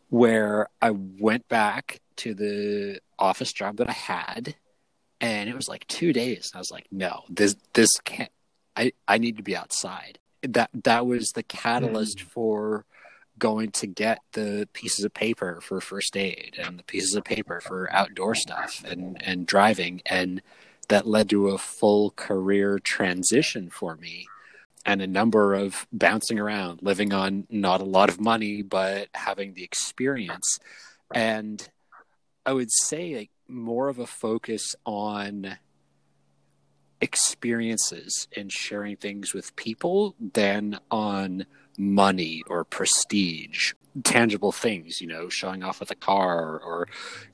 [0.09, 4.55] where I went back to the office job that I had
[5.21, 6.51] and it was like 2 days.
[6.55, 8.31] I was like, "No, this this can't
[8.77, 12.23] I I need to be outside." That that was the catalyst mm.
[12.23, 12.87] for
[13.41, 17.61] going to get the pieces of paper for first aid and the pieces of paper
[17.61, 20.03] for outdoor stuff and and driving.
[20.07, 20.43] And
[20.89, 24.27] that led to a full career transition for me
[24.87, 29.55] and a number of bouncing around living on not a lot of money but having
[29.55, 30.61] the experience.
[31.13, 31.69] And
[32.47, 35.59] i would say like more of a focus on
[37.01, 41.47] experiences and sharing things with people than on
[41.81, 43.73] money or prestige
[44.05, 46.87] tangible things you know showing off with a car or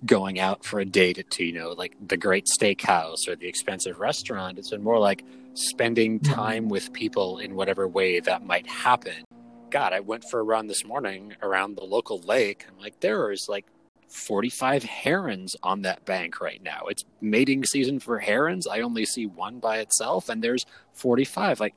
[0.06, 3.98] going out for a date to you know like the great steakhouse or the expensive
[3.98, 6.32] restaurant it's been more like spending mm-hmm.
[6.32, 9.24] time with people in whatever way that might happen
[9.68, 13.30] god i went for a run this morning around the local lake i'm like there
[13.30, 13.66] is like
[14.08, 16.84] 45 herons on that bank right now.
[16.88, 18.66] It's mating season for herons.
[18.66, 21.58] I only see one by itself, and there's 45.
[21.58, 21.74] Like,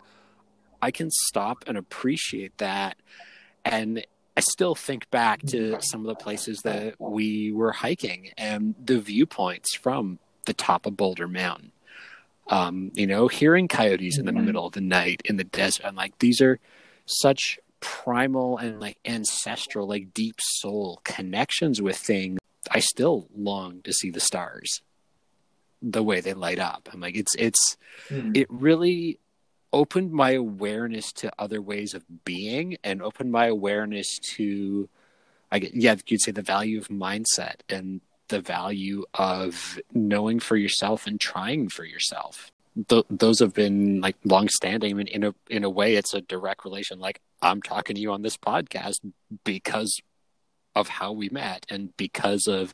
[0.82, 2.98] I can stop and appreciate that.
[3.66, 4.06] And
[4.38, 9.00] I still think back to some of the places that we were hiking and the
[9.00, 11.72] viewpoints from the top of Boulder Mountain.
[12.48, 14.46] Um, you know, hearing coyotes in the mm-hmm.
[14.46, 15.86] middle of the night in the desert.
[15.86, 16.60] I'm like, these are
[17.06, 22.40] such primal and like ancestral, like deep soul connections with things,
[22.72, 24.82] I still long to see the stars
[25.82, 26.90] the way they light up.
[26.92, 27.78] I'm like, it's, it's,
[28.10, 28.36] mm.
[28.36, 29.20] it really
[29.72, 34.90] opened my awareness to other ways of being and opened my awareness to,
[35.52, 40.56] I get, yeah, you'd say the value of mindset and the value of knowing for
[40.56, 42.52] yourself and trying for yourself
[42.88, 44.92] th- those have been like long-standing.
[44.92, 47.00] I mean, in a in a way, it's a direct relation.
[47.00, 49.00] Like I'm talking to you on this podcast
[49.44, 50.02] because
[50.76, 52.74] of how we met and because of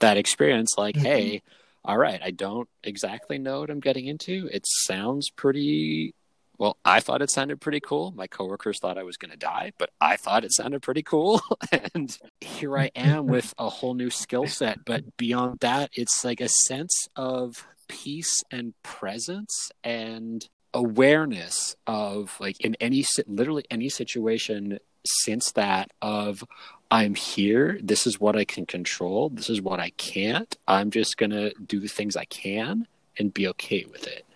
[0.00, 0.74] that experience.
[0.76, 1.06] Like, mm-hmm.
[1.06, 1.42] hey,
[1.84, 4.48] all right, I don't exactly know what I'm getting into.
[4.52, 6.14] It sounds pretty.
[6.58, 8.12] Well, I thought it sounded pretty cool.
[8.16, 11.40] My coworkers thought I was going to die, but I thought it sounded pretty cool.
[11.94, 14.84] and here I am with a whole new skill set.
[14.84, 22.60] But beyond that, it's like a sense of peace and presence and awareness of like
[22.60, 26.44] in any literally any situation since that of
[26.90, 31.16] i'm here this is what i can control this is what i can't i'm just
[31.16, 32.86] going to do the things i can
[33.18, 34.26] and be okay with it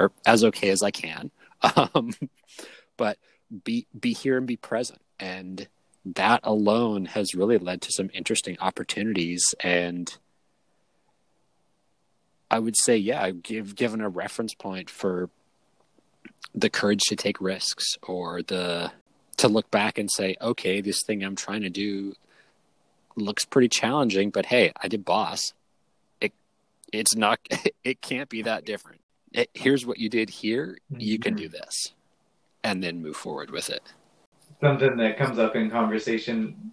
[0.00, 1.30] or as okay as i can
[1.62, 2.12] um,
[2.96, 3.18] but
[3.64, 5.68] be be here and be present and
[6.04, 10.18] that alone has really led to some interesting opportunities and
[12.50, 15.30] I would say, yeah, give given a reference point for
[16.54, 18.92] the courage to take risks or the
[19.38, 22.14] to look back and say, okay, this thing I'm trying to do
[23.16, 25.52] looks pretty challenging, but hey, I did boss.
[26.20, 26.32] It
[26.92, 27.40] it's not
[27.84, 29.00] it can't be that different.
[29.36, 31.92] It, here's what you did here, you can do this.
[32.64, 33.82] And then move forward with it.
[34.60, 36.72] Something that comes up in conversation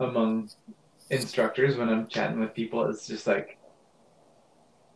[0.00, 0.50] among
[1.08, 3.58] instructors when I'm chatting with people is just like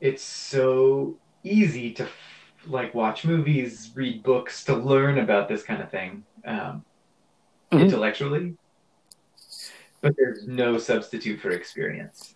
[0.00, 2.08] it's so easy to
[2.66, 6.84] like watch movies, read books, to learn about this kind of thing um,
[7.70, 7.78] mm-hmm.
[7.78, 8.54] intellectually.
[10.00, 12.34] But there's no substitute for experience.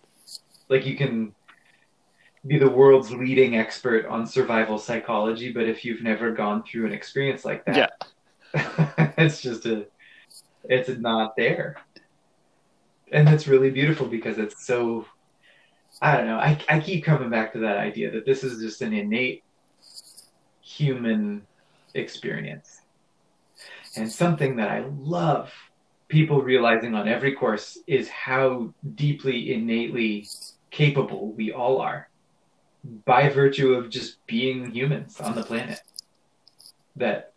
[0.69, 1.35] Like you can
[2.47, 6.93] be the world's leading expert on survival psychology, but if you've never gone through an
[6.93, 7.91] experience like that,
[8.53, 9.11] yeah.
[9.17, 9.85] it's just a,
[10.63, 11.77] it's not there.
[13.11, 15.05] And that's really beautiful because it's so
[16.01, 16.37] I don't know.
[16.37, 19.43] I, I keep coming back to that idea that this is just an innate
[20.61, 21.45] human
[21.93, 22.81] experience.
[23.97, 25.51] And something that I love
[26.07, 30.27] people realizing on every course is how deeply innately
[30.71, 32.08] capable we all are
[32.83, 35.81] by virtue of just being humans on the planet.
[36.95, 37.33] That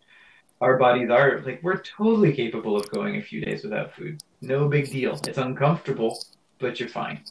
[0.61, 4.21] our bodies are like we're totally capable of going a few days without food.
[4.41, 5.19] No big deal.
[5.27, 6.17] It's uncomfortable,
[6.59, 7.23] but you're fine.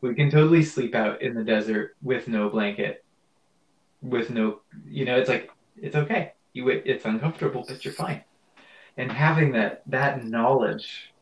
[0.00, 3.04] We can totally sleep out in the desert with no blanket,
[4.00, 6.32] with no, you know, it's like it's okay.
[6.52, 8.22] You it's uncomfortable, but you're fine.
[8.96, 11.12] And having that that knowledge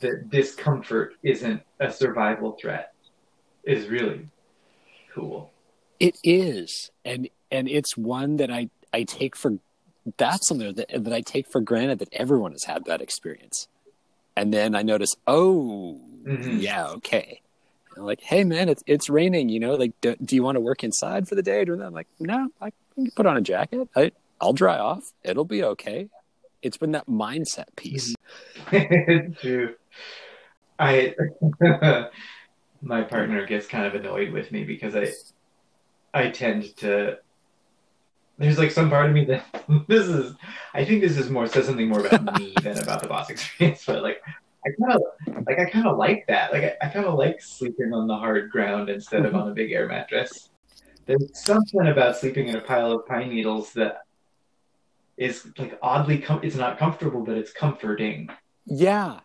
[0.00, 2.92] that discomfort isn't a survival threat
[3.64, 4.28] is really
[5.18, 5.50] cool.
[6.00, 9.58] It is, and and it's one that I I take for
[10.16, 13.68] that's something that that I take for granted that everyone has had that experience,
[14.36, 16.58] and then I notice, oh, mm-hmm.
[16.58, 17.40] yeah, okay,
[17.96, 19.48] like, hey man, it's it's raining.
[19.48, 21.64] You know, like, do, do you want to work inside for the day?
[21.64, 23.88] Or I'm like, no, I can put on a jacket.
[23.96, 25.12] I I'll dry off.
[25.24, 26.08] It'll be okay.
[26.62, 28.14] It's been that mindset piece.
[29.40, 29.74] True.
[30.78, 31.14] I
[32.80, 35.12] my partner gets kind of annoyed with me because I
[36.14, 37.18] I tend to
[38.38, 39.44] there's like some part of me that
[39.88, 40.34] this is
[40.74, 43.84] I think this is more says something more about me than about the boss experience,
[43.86, 44.22] but like
[44.66, 46.52] I kind of like I kind of like that.
[46.52, 49.54] Like I, I kind of like sleeping on the hard ground instead of on a
[49.54, 50.50] big air mattress.
[51.06, 54.02] There's something about sleeping in a pile of pine needles that
[55.16, 58.28] is like oddly com- it's not comfortable, but it's comforting.
[58.66, 59.20] Yeah.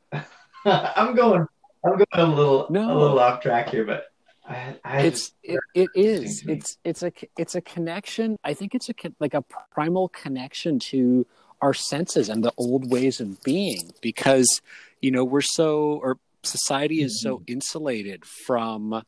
[0.64, 1.46] I'm going
[1.84, 2.92] I'm going a little no.
[2.92, 4.12] a little off track here, but
[4.46, 8.36] I, I it's it, it is it's it's a it's a connection.
[8.44, 11.26] I think it's a like a primal connection to
[11.62, 14.60] our senses and the old ways of being because
[15.00, 17.52] you know we're so or society is so mm-hmm.
[17.52, 19.02] insulated from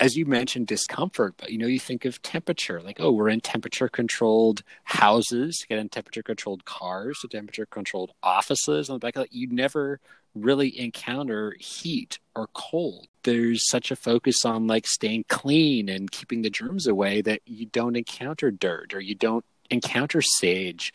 [0.00, 3.40] as you mentioned discomfort but you know you think of temperature like oh we're in
[3.40, 9.22] temperature controlled houses get in temperature controlled cars temperature controlled offices on the back of
[9.22, 10.00] that you never
[10.34, 13.06] really encounter heat or cold.
[13.22, 17.66] There's such a focus on like staying clean and keeping the germs away that you
[17.66, 20.92] don't encounter dirt or you don't encounter sage.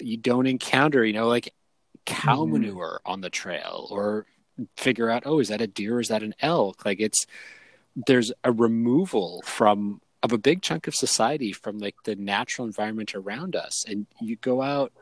[0.00, 1.52] You don't encounter you know like
[2.06, 2.52] cow mm.
[2.52, 4.26] manure on the trail or
[4.76, 6.84] figure out oh is that a deer or is that an elk?
[6.84, 7.26] Like it's
[7.94, 13.14] there's a removal from of a big chunk of society from like the natural environment
[13.14, 13.84] around us.
[13.86, 14.92] And you go out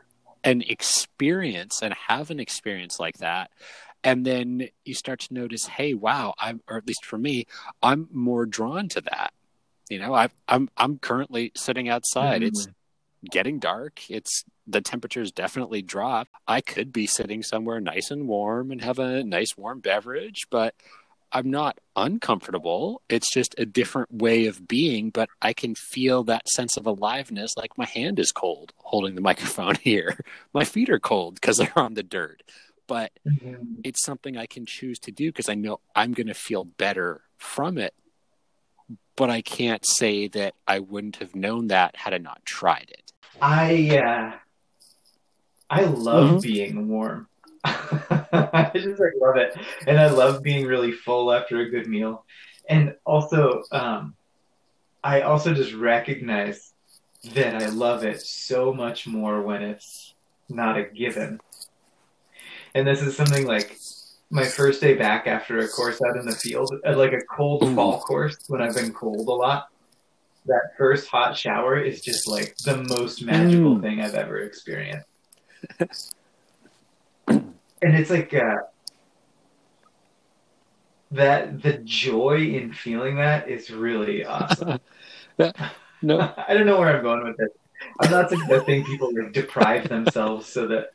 [0.43, 3.51] and experience and have an experience like that.
[4.03, 7.47] And then you start to notice hey wow i'm or at least for me
[7.83, 9.33] i'm more drawn to that.
[9.89, 12.41] You know i am I'm, I'm currently sitting outside.
[12.41, 12.47] Mm-hmm.
[12.47, 12.67] it's
[13.29, 14.09] getting dark.
[14.09, 18.99] It's the temperatures definitely drop i could be sitting somewhere nice and warm and have
[18.99, 20.75] a nice warm beverage but
[21.31, 23.01] I'm not uncomfortable.
[23.09, 27.55] It's just a different way of being, but I can feel that sense of aliveness
[27.55, 30.19] like my hand is cold holding the microphone here.
[30.53, 32.43] My feet are cold because they're on the dirt.
[32.87, 33.81] But mm-hmm.
[33.83, 37.21] it's something I can choose to do because I know I'm going to feel better
[37.37, 37.93] from it.
[39.15, 43.11] But I can't say that I wouldn't have known that had I not tried it.
[43.41, 44.31] I uh,
[45.69, 46.39] I love mm-hmm.
[46.39, 47.27] being warm.
[47.63, 49.55] I just like love it,
[49.87, 52.25] and I love being really full after a good meal,
[52.69, 54.15] and also um,
[55.03, 56.73] I also just recognize
[57.33, 60.13] that I love it so much more when it's
[60.47, 61.39] not a given.
[62.73, 63.77] And this is something like
[64.29, 67.73] my first day back after a course out in the field, at like a cold
[67.75, 69.69] fall course when I've been cold a lot.
[70.45, 73.81] That first hot shower is just like the most magical mm.
[73.81, 75.07] thing I've ever experienced.
[77.81, 78.57] and it's like uh,
[81.11, 84.79] that the joy in feeling that is really awesome.
[86.01, 87.49] no, I don't know where I'm going with this.
[87.99, 90.91] I'm not suggesting people like deprive themselves so that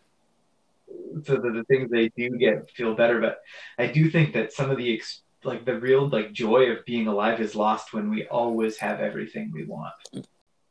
[1.24, 3.38] so that the things they do get feel better, but
[3.78, 7.06] I do think that some of the ex- like the real like joy of being
[7.06, 9.94] alive is lost when we always have everything we want.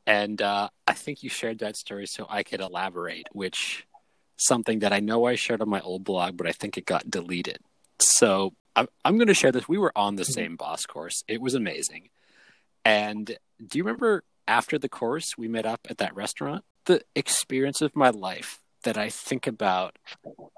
[0.06, 3.88] And uh, I think you shared that story so I could elaborate, which
[4.46, 7.10] something that I know I shared on my old blog, but I think it got
[7.10, 7.60] deleted.
[8.00, 9.68] So I'm, I'm going to share this.
[9.68, 10.32] We were on the mm-hmm.
[10.32, 11.24] same boss course.
[11.28, 12.10] It was amazing.
[12.86, 16.64] And do you remember after the course we met up at that restaurant?
[16.86, 19.98] The experience of my life that I think about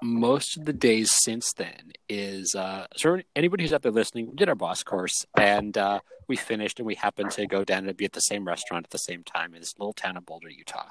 [0.02, 4.34] most of the days since then is uh, so anybody who's out there listening, we
[4.34, 7.96] did our boss course and uh, we finished and we happened to go down and
[7.96, 10.50] be at the same restaurant at the same time in this little town of Boulder,
[10.50, 10.90] Utah.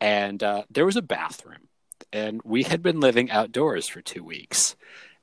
[0.00, 1.68] And uh, there was a bathroom
[2.12, 4.76] and we had been living outdoors for two weeks.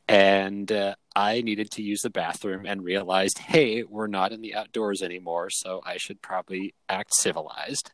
[0.07, 4.55] And uh, I needed to use the bathroom and realized, hey, we're not in the
[4.55, 7.91] outdoors anymore, so I should probably act civilized.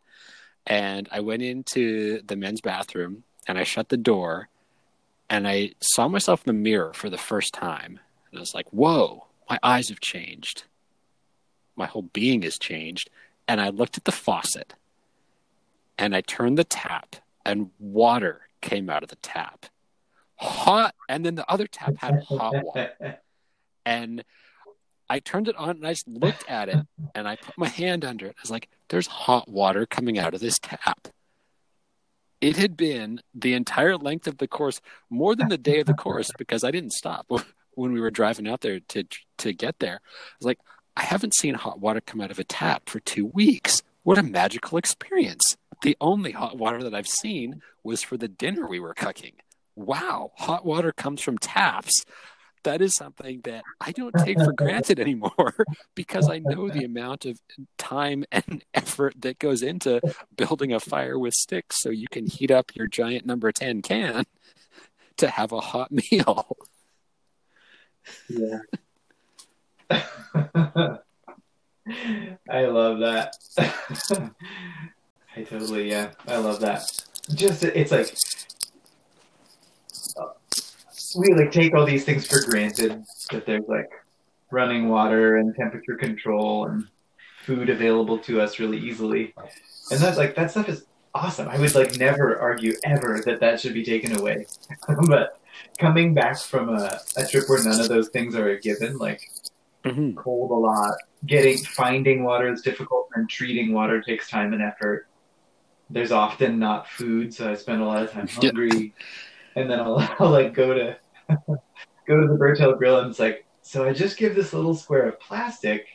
[0.65, 4.49] And I went into the men's bathroom and I shut the door
[5.29, 7.99] and I saw myself in the mirror for the first time.
[8.31, 10.63] And I was like, whoa, my eyes have changed.
[11.75, 13.09] My whole being has changed.
[13.47, 14.73] And I looked at the faucet
[15.97, 19.68] and I turned the tap and water came out of the tap.
[20.38, 23.20] Hot, and then the other tap had hot water.
[23.86, 24.24] And
[25.09, 28.03] I turned it on and I just looked at it and I put my hand
[28.03, 28.36] under it.
[28.38, 31.07] I was like, there's hot water coming out of this tap.
[32.41, 35.93] It had been the entire length of the course, more than the day of the
[35.93, 37.28] course, because I didn't stop
[37.76, 39.03] when we were driving out there to
[39.38, 40.01] to get there.
[40.03, 40.59] I was like,
[40.97, 43.84] I haven't seen hot water come out of a tap for two weeks.
[44.03, 45.55] What a magical experience.
[45.86, 49.33] The only hot water that I've seen was for the dinner we were cooking.
[49.75, 52.03] Wow, hot water comes from taps.
[52.63, 55.53] that is something that I don't take for granted anymore
[55.93, 57.39] because I know the amount of
[57.77, 60.01] time and effort that goes into
[60.36, 64.25] building a fire with sticks so you can heat up your giant number 10 can
[65.17, 66.57] to have a hot meal.
[68.27, 68.61] Yeah.
[72.49, 73.36] I love that.
[75.38, 76.83] I totally, yeah, I love that.
[77.33, 78.15] Just, it's like,
[81.17, 83.89] we like take all these things for granted that there's like
[84.51, 86.88] running water and temperature control and
[87.43, 89.33] food available to us really easily.
[89.91, 91.47] And that's like, that stuff is awesome.
[91.47, 94.45] I would like never argue ever that that should be taken away.
[95.07, 95.39] but
[95.79, 99.21] coming back from a, a trip where none of those things are a given, like
[99.83, 100.15] mm-hmm.
[100.15, 105.07] cold a lot, getting finding water is difficult, and treating water takes time and effort.
[105.89, 108.93] There's often not food, so I spend a lot of time hungry,
[109.55, 110.97] and then I'll, I'll like go to
[112.07, 114.75] go to the Birch Hill Grill, and it's like, so I just give this little
[114.75, 115.88] square of plastic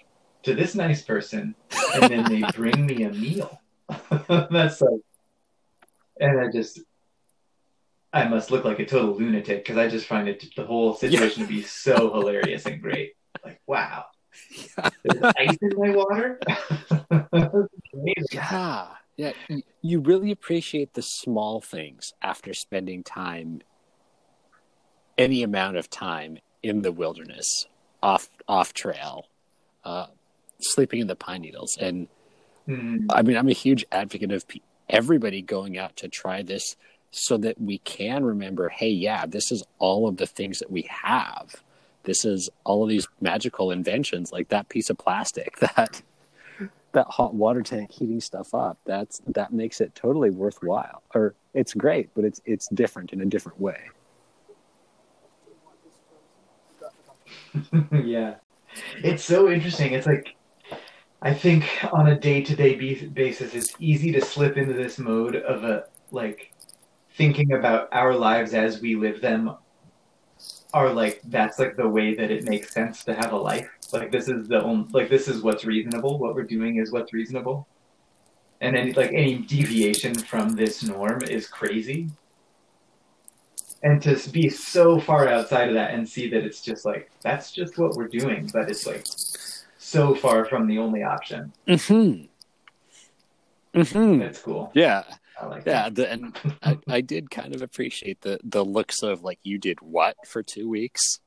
[0.45, 1.55] to this nice person,
[1.95, 3.61] and then they bring me a meal.
[4.29, 5.01] That's like,
[6.21, 6.81] and I just
[8.13, 11.43] I must look like a total lunatic because I just find it the whole situation
[11.43, 11.47] yeah.
[11.47, 13.13] to be so hilarious and great.
[13.45, 14.07] Like, wow,
[15.05, 16.41] there's ice in my water.
[18.33, 19.33] yeah, yeah.
[19.83, 23.63] You really appreciate the small things after spending time,
[25.19, 27.67] any amount of time in the wilderness,
[28.03, 29.27] off off trail,
[29.85, 30.07] uh,
[30.61, 32.09] sleeping in the pine needles, and
[32.69, 33.05] mm.
[33.11, 34.45] I mean, I'm a huge advocate of
[34.89, 36.77] everybody going out to try this
[37.11, 40.83] so that we can remember hey yeah this is all of the things that we
[40.89, 41.63] have
[42.05, 46.03] this is all of these magical inventions like that piece of plastic that
[46.93, 51.03] that hot water tank heating stuff up that's that makes it totally worthwhile.
[51.15, 53.81] Or it's great but it's it's different in a different way.
[58.05, 58.37] Yeah.
[59.03, 59.93] It's so interesting.
[59.93, 60.37] It's like
[61.23, 62.77] i think on a day-to-day
[63.13, 66.55] basis it's easy to slip into this mode of a like
[67.15, 69.55] thinking about our lives as we live them
[70.73, 73.69] are like that's like the way that it makes sense to have a life.
[73.93, 76.19] Like this is the only like this is what's reasonable.
[76.19, 77.67] What we're doing is what's reasonable.
[78.61, 82.11] And then like any deviation from this norm is crazy.
[83.83, 87.53] And to be so far outside of that and see that it's just like that's
[87.53, 89.07] just what we're doing, but it's like
[89.79, 91.53] so far from the only option.
[91.67, 92.27] Mm-hmm.
[93.81, 94.19] Mm-hmm.
[94.19, 94.71] That's cool.
[94.75, 95.05] Yeah.
[95.41, 99.23] I like yeah, the, and I, I did kind of appreciate the the looks of
[99.23, 101.19] like you did what for two weeks.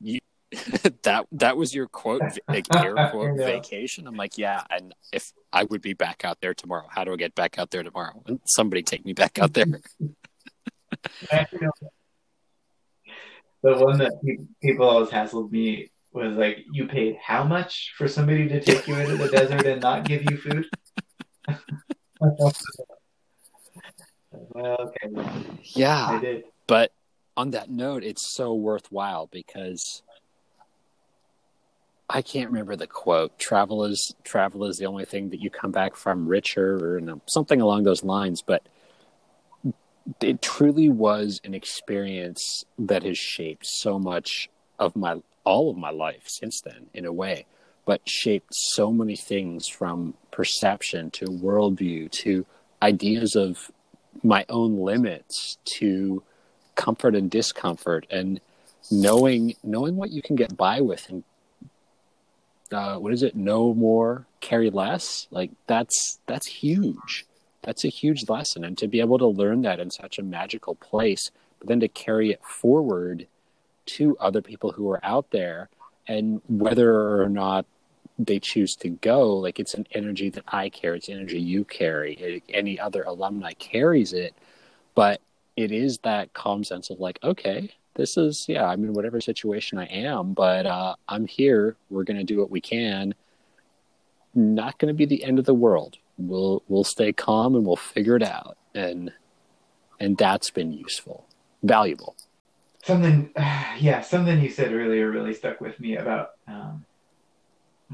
[0.00, 0.18] You
[1.02, 4.06] that that was your quote air quote vacation.
[4.06, 7.16] I'm like, yeah, and if I would be back out there tomorrow, how do I
[7.16, 8.22] get back out there tomorrow?
[8.44, 9.66] Somebody take me back out there.
[10.00, 11.70] the
[13.62, 14.12] one that
[14.62, 18.96] people always hassled me was like, you paid how much for somebody to take you
[18.96, 20.66] into the desert and not give you food?
[24.50, 25.08] well, okay.
[25.74, 26.06] Yeah.
[26.06, 26.44] I did.
[26.66, 26.92] But
[27.36, 30.02] on that note, it's so worthwhile because
[32.08, 33.36] I can't remember the quote.
[33.38, 37.04] Travel is travel is the only thing that you come back from richer, or you
[37.04, 38.42] know, something along those lines.
[38.42, 38.62] But
[40.20, 44.48] it truly was an experience that has shaped so much
[44.78, 47.46] of my all of my life since then, in a way.
[47.84, 52.46] But shaped so many things from perception to worldview to
[52.82, 53.70] ideas of
[54.22, 56.22] my own limits to
[56.76, 58.40] comfort and discomfort and
[58.90, 61.24] knowing knowing what you can get by with and
[62.72, 63.36] uh, what is it?
[63.36, 65.26] No more carry less?
[65.30, 67.26] Like that's that's huge.
[67.62, 68.64] That's a huge lesson.
[68.64, 71.88] And to be able to learn that in such a magical place but then to
[71.88, 73.26] carry it forward
[73.86, 75.68] to other people who are out there
[76.06, 77.66] and whether or not
[78.18, 80.96] they choose to go like it's an energy that i carry.
[80.98, 82.42] It's energy you carry.
[82.48, 84.34] Any other alumni carries it.
[84.94, 85.20] But
[85.56, 89.78] it is that calm sense of like okay this is yeah i'm in whatever situation
[89.78, 91.76] i am but uh, i'm here.
[91.90, 93.14] We're going to do what we can.
[94.34, 95.96] Not going to be the end of the world.
[96.18, 98.56] We'll we'll stay calm and we'll figure it out.
[98.74, 99.12] And
[99.98, 101.26] and that's been useful
[101.62, 102.16] valuable.
[102.84, 106.84] Something yeah something you said earlier really stuck with me about um,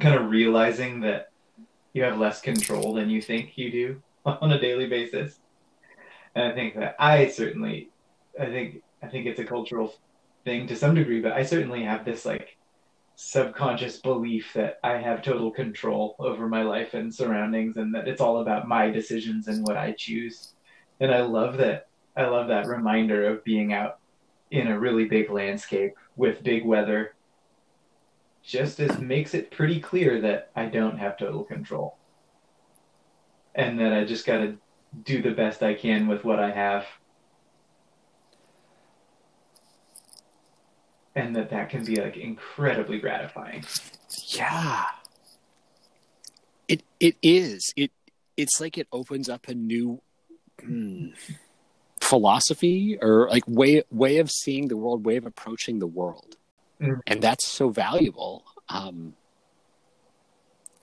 [0.01, 1.31] kind of realizing that
[1.93, 5.39] you have less control than you think you do on a daily basis.
[6.35, 7.91] And I think that I certainly,
[8.41, 9.95] I think, I think it's a cultural
[10.45, 12.57] thing to some degree, but I certainly have this like
[13.15, 18.21] subconscious belief that I have total control over my life and surroundings and that it's
[18.21, 20.55] all about my decisions and what I choose.
[21.01, 21.89] And I love that.
[22.17, 23.99] I love that reminder of being out
[24.51, 27.15] in a really big landscape with big weather
[28.43, 31.97] just as makes it pretty clear that I don't have total control.
[33.55, 34.57] And that I just got to
[35.05, 36.85] do the best I can with what I have.
[41.15, 43.65] And that that can be like incredibly gratifying.
[44.29, 44.85] Yeah.
[46.69, 47.73] It it is.
[47.77, 47.93] It
[48.37, 50.01] it's like it opens up a new
[50.59, 51.09] hmm,
[52.01, 56.37] philosophy or like way way of seeing the world, way of approaching the world
[56.83, 57.01] mm.
[57.07, 58.45] and that's so valuable.
[58.69, 59.15] Um,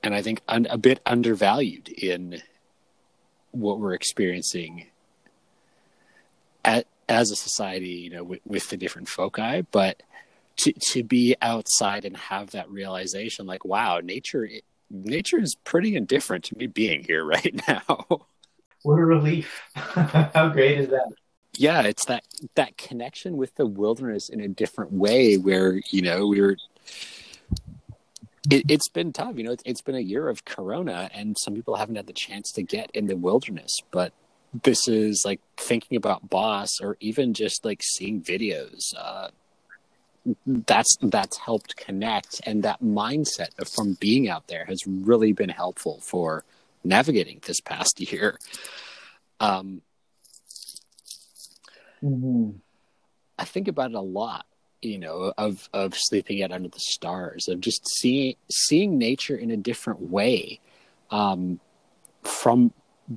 [0.01, 2.41] and I think un- a bit undervalued in
[3.51, 4.87] what we're experiencing
[6.63, 9.61] at, as a society, you know, with, with the different foci.
[9.71, 10.01] But
[10.57, 14.47] to to be outside and have that realization, like, wow, nature
[14.89, 18.05] nature is pretty indifferent to me being here right now.
[18.83, 19.61] What a relief!
[19.75, 21.11] How great is that?
[21.59, 22.23] yeah, it's that
[22.55, 26.55] that connection with the wilderness in a different way where, you know, we were
[28.49, 31.53] it, has been tough, you know, it's, it's been a year of corona and some
[31.53, 34.13] people haven't had the chance to get in the wilderness, but
[34.63, 39.29] this is like thinking about boss or even just like seeing videos uh,
[40.45, 45.49] that's that's helped connect and that mindset of from being out there has really been
[45.49, 46.43] helpful for
[46.83, 48.37] navigating this past year
[49.39, 49.81] um,
[52.03, 52.51] Mm-hmm.
[53.37, 54.45] I think about it a lot,
[54.81, 59.51] you know, of of sleeping out under the stars, of just seeing seeing nature in
[59.51, 60.59] a different way,
[61.11, 61.59] um,
[62.23, 62.73] from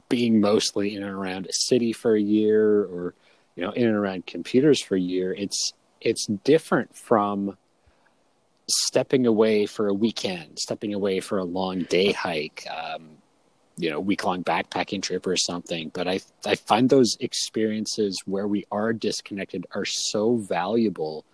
[0.08, 3.14] being mostly in and around a city for a year, or
[3.56, 5.32] you know, in and around computers for a year.
[5.32, 7.56] It's it's different from
[8.68, 13.18] stepping away for a weekend, stepping away for a long day hike, um,
[13.76, 18.46] you know week long backpacking trip or something but i i find those experiences where
[18.46, 21.24] we are disconnected are so valuable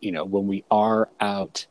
[0.00, 1.66] you know when we are out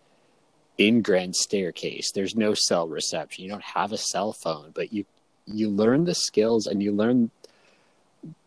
[0.77, 5.05] in grand staircase there's no cell reception you don't have a cell phone but you
[5.45, 7.31] you learn the skills and you learn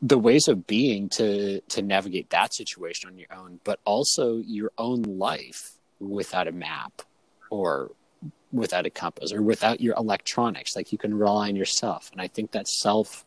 [0.02, 4.72] the ways of being to to navigate that situation on your own but also your
[4.76, 7.02] own life without a map
[7.50, 7.90] or
[8.52, 10.74] without a compass or without your electronics.
[10.74, 12.10] Like you can rely on yourself.
[12.12, 13.24] And i think that self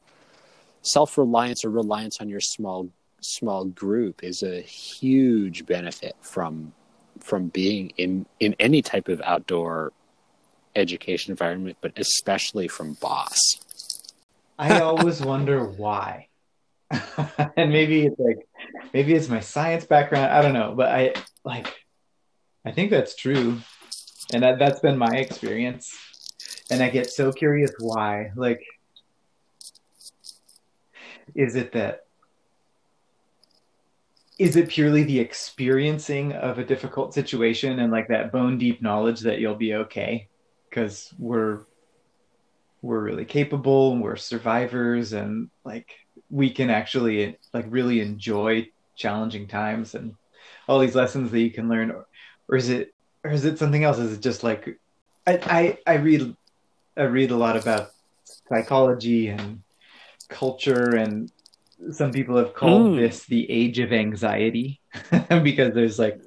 [0.81, 2.89] self reliance or reliance on your small
[3.21, 6.73] small group is a huge benefit from
[7.19, 9.93] from being in in any type of outdoor
[10.75, 13.37] education environment but especially from boss.
[14.57, 16.27] I always wonder why.
[17.57, 18.47] And maybe it's like
[18.93, 20.31] maybe it's my science background.
[20.31, 21.13] I don't know but i
[21.43, 21.73] like
[22.65, 23.59] i think that's true.
[24.33, 25.89] And that, that's been my experience.
[26.69, 28.63] And i get so curious why like
[31.35, 32.05] is it that
[34.37, 39.19] is it purely the experiencing of a difficult situation and like that bone deep knowledge
[39.21, 40.27] that you'll be okay
[40.71, 41.59] because we're
[42.81, 45.91] we're really capable and we're survivors and like
[46.31, 50.15] we can actually like really enjoy challenging times and
[50.67, 52.07] all these lessons that you can learn or,
[52.49, 53.99] or is it or is it something else?
[53.99, 54.79] Is it just like
[55.27, 56.35] I I, I read
[56.97, 57.91] I read a lot about
[58.49, 59.61] psychology and
[60.29, 61.31] culture and
[61.91, 62.99] some people have called mm.
[62.99, 64.79] this the age of anxiety
[65.43, 66.21] because there's like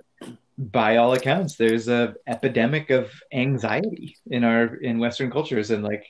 [0.71, 6.07] by all accounts there's a epidemic of anxiety in our in western cultures and like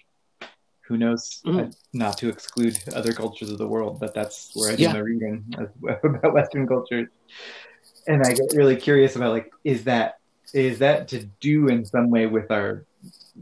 [0.87, 1.67] who knows mm.
[1.67, 4.93] uh, not to exclude other cultures of the world but that's where i do yeah.
[4.93, 5.45] my reading
[6.05, 7.09] about western cultures
[8.07, 10.19] and i get really curious about like is that
[10.53, 12.85] is that to do in some way with our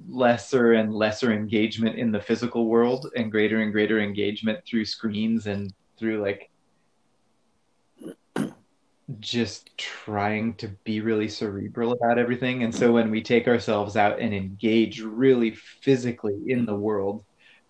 [0.08, 5.46] lesser and lesser engagement in the physical world and greater and greater engagement through screens
[5.46, 6.48] and through like
[9.20, 12.62] just trying to be really cerebral about everything.
[12.62, 17.24] And so when we take ourselves out and engage really physically in the world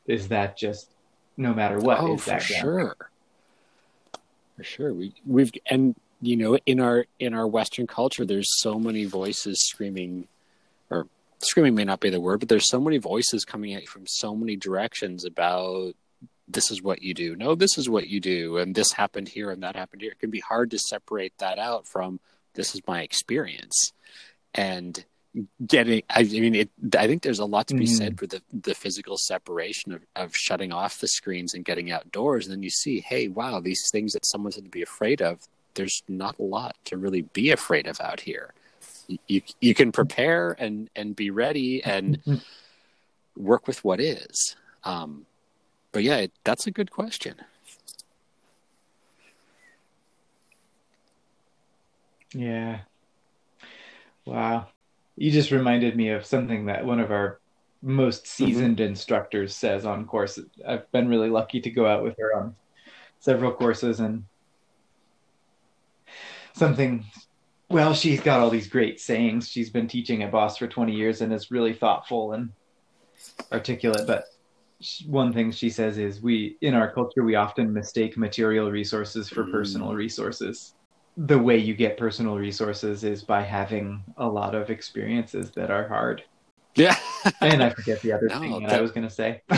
[0.06, 0.90] is that just
[1.36, 2.96] no matter what oh, is that for sure.
[4.56, 4.94] For sure.
[4.94, 9.66] We we've and you know in our in our western culture there's so many voices
[9.66, 10.28] screaming
[10.90, 11.06] or
[11.42, 14.06] screaming may not be the word but there's so many voices coming at you from
[14.06, 15.94] so many directions about
[16.52, 19.50] this is what you do no this is what you do and this happened here
[19.50, 22.20] and that happened here it can be hard to separate that out from
[22.54, 23.92] this is my experience
[24.54, 25.04] and
[25.66, 27.94] getting i mean it, i think there's a lot to be mm-hmm.
[27.94, 32.46] said for the the physical separation of, of shutting off the screens and getting outdoors
[32.46, 35.38] and then you see hey wow these things that someone said to be afraid of
[35.74, 38.52] there's not a lot to really be afraid of out here.
[39.26, 42.18] You you can prepare and and be ready and
[43.36, 44.56] work with what is.
[44.84, 45.26] Um,
[45.92, 47.36] but yeah, it, that's a good question.
[52.34, 52.80] Yeah.
[54.24, 54.68] Wow.
[55.16, 57.38] You just reminded me of something that one of our
[57.82, 58.44] most Mm-hmm.
[58.44, 60.38] seasoned instructors says on course.
[60.66, 62.54] I've been really lucky to go out with her on
[63.18, 64.24] several courses and
[66.54, 67.04] something
[67.68, 69.48] well, she's got all these great sayings.
[69.48, 72.50] She's been teaching at Boss for 20 years and is really thoughtful and
[73.50, 74.26] articulate, but
[75.06, 79.44] one thing she says is we in our culture we often mistake material resources for
[79.44, 79.52] Mm.
[79.52, 80.74] personal resources
[81.16, 85.86] the way you get personal resources is by having a lot of experiences that are
[85.88, 86.22] hard
[86.74, 86.96] Yeah.
[87.42, 89.42] and i forget the other No, thing that, that- i was going to say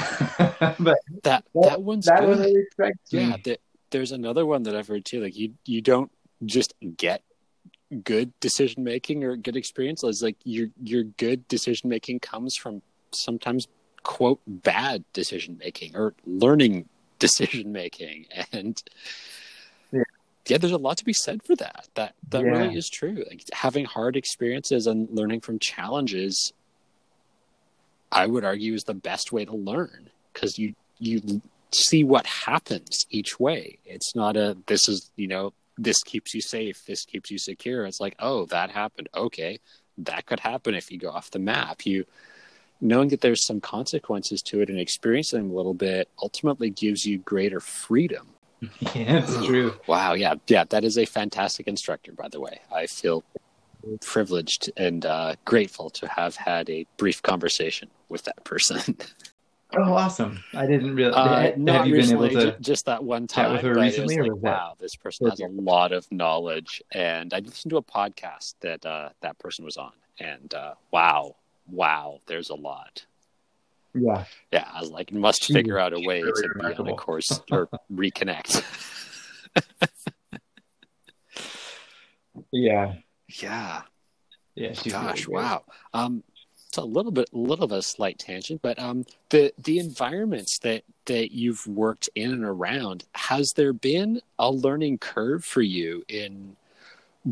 [0.78, 2.28] but that that one's that good.
[2.28, 3.60] one really strikes me yeah, th-
[3.90, 5.20] there's another one that I've heard too.
[5.22, 6.10] Like you, you don't
[6.44, 7.22] just get
[8.02, 10.02] good decision making or good experience.
[10.02, 13.68] Like your your good decision making comes from sometimes
[14.04, 16.88] quote bad decision making or learning
[17.18, 18.80] decision making, and
[19.90, 20.02] Yeah.
[20.46, 21.88] yeah, there's a lot to be said for that.
[21.94, 22.50] That that Yeah.
[22.50, 23.24] really is true.
[23.28, 26.52] Like having hard experiences and learning from challenges,
[28.12, 31.40] I would argue, is the best way to learn because you you
[31.72, 33.78] see what happens each way.
[33.84, 37.84] It's not a this is you know this keeps you safe, this keeps you secure.
[37.86, 39.60] It's like oh that happened, okay,
[39.98, 41.84] that could happen if you go off the map.
[41.86, 42.04] You
[42.80, 47.04] knowing that there's some consequences to it and experiencing them a little bit ultimately gives
[47.04, 48.28] you greater freedom.
[48.94, 52.60] yeah it's true Wow, yeah, yeah, that is a fantastic instructor, by the way.
[52.74, 53.22] I feel
[54.00, 58.96] privileged and uh, grateful to have had a brief conversation with that person.
[59.76, 63.26] oh awesome i didn't really Uh, have not you been able to just that one
[63.26, 63.52] time.
[63.52, 66.80] with her recently, was or like, was wow, this person has a lot of knowledge,
[66.92, 71.36] and I listened to a podcast that uh, that person was on, and uh, wow,
[71.70, 73.04] wow, there's a lot.
[73.94, 76.94] yeah Yeah, I was like, must figure out a way really to be on a
[76.94, 78.62] course or reconnect.
[82.52, 82.94] yeah
[83.28, 83.82] yeah,
[84.54, 85.34] yeah really gosh, great.
[85.34, 85.64] wow.
[85.92, 86.22] Um,
[86.68, 90.58] it's a little bit, a little of a slight tangent, but um, the the environments
[90.58, 96.02] that that you've worked in and around, has there been a learning curve for you
[96.08, 96.56] in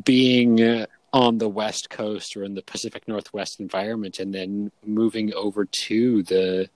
[0.05, 5.32] being uh, on the West Coast or in the Pacific Northwest environment, and then moving
[5.34, 6.68] over to the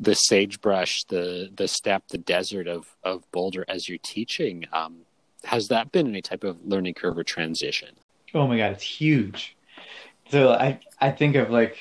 [0.00, 4.66] the sagebrush, the the steppe, the desert of of Boulder as you're teaching?
[4.72, 5.02] Um,
[5.44, 7.90] has that been any type of learning curve or transition?
[8.34, 9.56] Oh my god, it's huge.
[10.30, 11.78] So I I think of like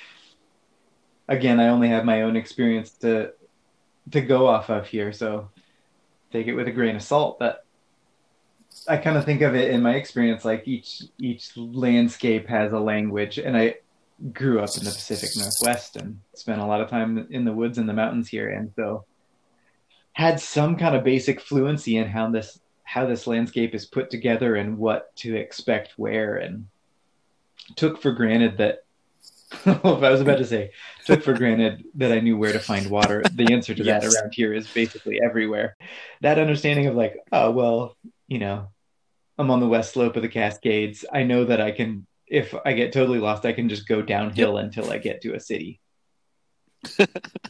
[1.27, 3.33] again, I only have my own experience to
[4.11, 5.49] to go off of here, so
[6.31, 7.39] take it with a grain of salt.
[7.39, 7.62] But
[8.87, 12.79] I kind of think of it in my experience like each each landscape has a
[12.79, 13.75] language, and I
[14.31, 17.77] grew up in the Pacific Northwest and spent a lot of time in the woods
[17.77, 19.05] and the mountains here, and so
[20.13, 24.55] had some kind of basic fluency in how this how this landscape is put together
[24.55, 26.67] and what to expect where and
[27.75, 28.83] took for granted that
[29.65, 30.71] well, I was about to say
[31.05, 33.23] took for granted that I knew where to find water.
[33.33, 35.75] The answer to that around here is basically everywhere.
[36.21, 37.95] That understanding of like, oh well,
[38.27, 38.69] you know,
[39.37, 41.05] I'm on the west slope of the Cascades.
[41.11, 44.57] I know that I can if I get totally lost, I can just go downhill
[44.57, 45.79] until I get to a city.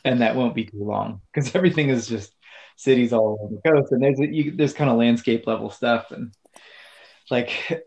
[0.05, 2.35] and that won't be too long because everything is just
[2.75, 6.35] cities all along the coast and there's you, there's kind of landscape level stuff and
[7.31, 7.83] like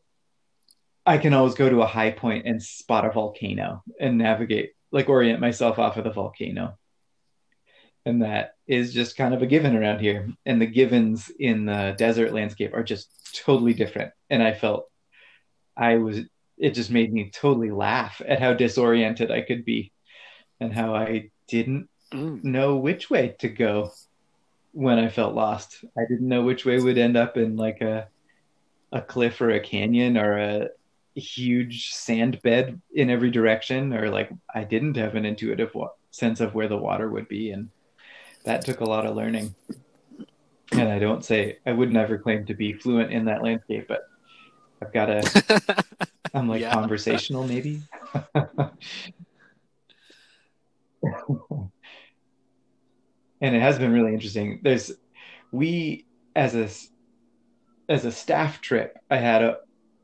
[1.04, 5.08] I can always go to a high point and spot a volcano and navigate like
[5.08, 6.78] orient myself off of the volcano
[8.06, 11.94] and that is just kind of a given around here and the givens in the
[11.98, 13.10] desert landscape are just
[13.44, 14.88] totally different and I felt
[15.76, 16.20] I was
[16.56, 19.92] it just made me totally laugh at how disoriented I could be
[20.60, 22.44] and how I didn't Mm.
[22.44, 23.90] know which way to go
[24.70, 25.84] when I felt lost.
[25.98, 28.06] I didn't know which way would end up in like a
[28.92, 30.68] a cliff or a canyon or a
[31.16, 36.40] huge sand bed in every direction or like I didn't have an intuitive wa- sense
[36.40, 37.70] of where the water would be and
[38.46, 39.54] that took a lot of learning.
[40.72, 44.02] And I don't say I would never claim to be fluent in that landscape, but
[44.82, 45.74] I've got a
[46.34, 46.72] I'm like Yeah.
[46.72, 47.82] conversational maybe.
[53.40, 54.60] and it has been really interesting.
[54.62, 54.92] There's
[55.52, 56.68] we as a
[57.88, 59.58] as a staff trip, I had a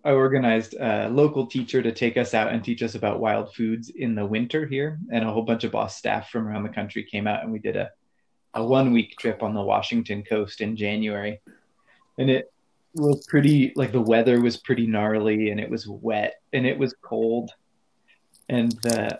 [0.04, 3.88] I organized a local teacher to take us out and teach us about wild foods
[3.88, 7.04] in the winter here, and a whole bunch of boss staff from around the country
[7.04, 7.90] came out and we did a
[8.54, 11.40] a one week trip on the Washington coast in January.
[12.18, 12.52] And it
[12.94, 16.94] was pretty like the weather was pretty gnarly and it was wet and it was
[17.02, 17.50] cold.
[18.48, 19.18] And the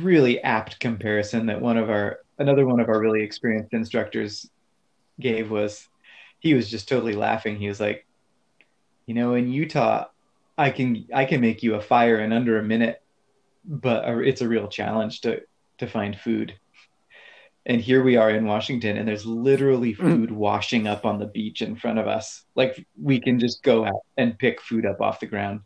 [0.00, 4.48] really apt comparison that one of our another one of our really experienced instructors
[5.18, 5.88] gave was
[6.38, 7.56] he was just totally laughing.
[7.56, 8.06] He was like,
[9.06, 10.06] you know, in Utah,
[10.56, 13.02] I can I can make you a fire in under a minute,
[13.64, 15.42] but it's a real challenge to
[15.78, 16.54] to find food.
[17.68, 19.98] And here we are in Washington, and there's literally mm.
[19.98, 22.44] food washing up on the beach in front of us.
[22.54, 25.62] Like we can just go out and pick food up off the ground,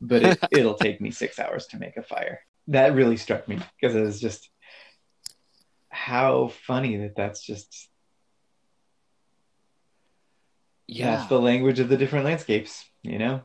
[0.00, 2.40] but it, it'll take me six hours to make a fire.
[2.68, 4.48] That really struck me because it was just
[5.94, 7.88] how funny that that's just
[10.88, 13.42] yeah that's the language of the different landscapes you know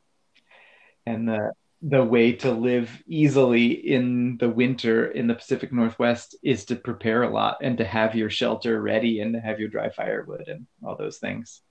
[1.06, 6.66] and the the way to live easily in the winter in the Pacific Northwest is
[6.66, 9.90] to prepare a lot and to have your shelter ready and to have your dry
[9.90, 11.62] firewood and all those things.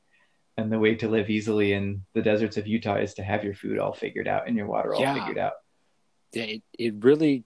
[0.57, 3.55] And the way to live easily in the deserts of Utah is to have your
[3.55, 5.15] food all figured out and your water all yeah.
[5.15, 5.53] figured out.
[6.33, 7.45] It, it really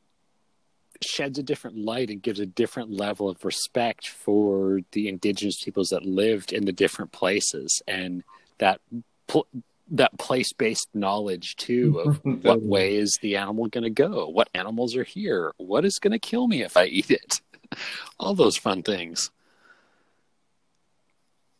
[1.02, 5.88] sheds a different light and gives a different level of respect for the indigenous peoples
[5.88, 8.22] that lived in the different places and
[8.58, 8.80] that
[9.26, 9.48] pl-
[9.92, 14.48] that place based knowledge too of what way is the animal going to go, what
[14.54, 17.40] animals are here, what is going to kill me if I eat it,
[18.18, 19.30] all those fun things.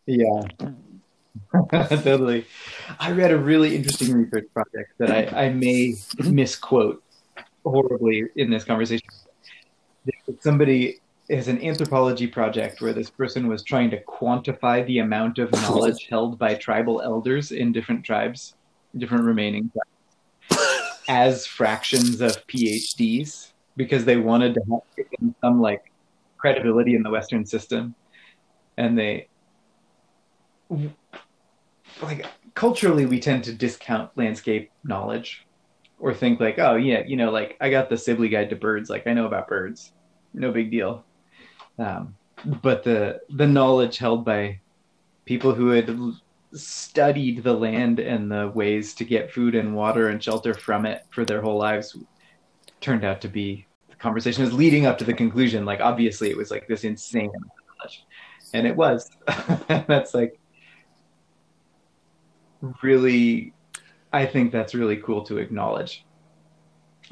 [0.07, 0.43] Yeah,
[1.71, 2.47] totally.
[2.99, 6.35] I read a really interesting research project that I, I may mm-hmm.
[6.35, 7.03] misquote
[7.65, 9.07] horribly in this conversation.
[10.41, 10.99] Somebody
[11.33, 16.07] is an anthropology project where this person was trying to quantify the amount of knowledge
[16.11, 18.55] held by tribal elders in different tribes,
[18.99, 20.67] different remaining tribes,
[21.09, 25.91] as fractions of PhDs because they wanted to have some like
[26.37, 27.95] credibility in the Western system,
[28.77, 29.27] and they
[32.03, 35.47] like culturally we tend to discount landscape knowledge
[35.99, 38.91] or think like oh yeah you know like i got the sibley guide to birds.
[38.91, 39.93] Like i know about birds.
[40.35, 41.05] No big deal
[41.79, 42.15] um,
[42.63, 44.61] but the the knowledge held by
[45.25, 45.97] people who had
[46.53, 51.07] studied the land and the ways to get food and water and shelter from it
[51.11, 51.97] for their whole lives
[52.81, 55.65] turned out to be the conversation was leading up to the conclusion.
[55.65, 57.31] Like obviously it was like this insane
[57.79, 58.05] knowledge.
[58.53, 59.11] And it was.
[59.69, 60.39] That's like
[62.83, 63.53] really
[64.13, 66.05] i think that's really cool to acknowledge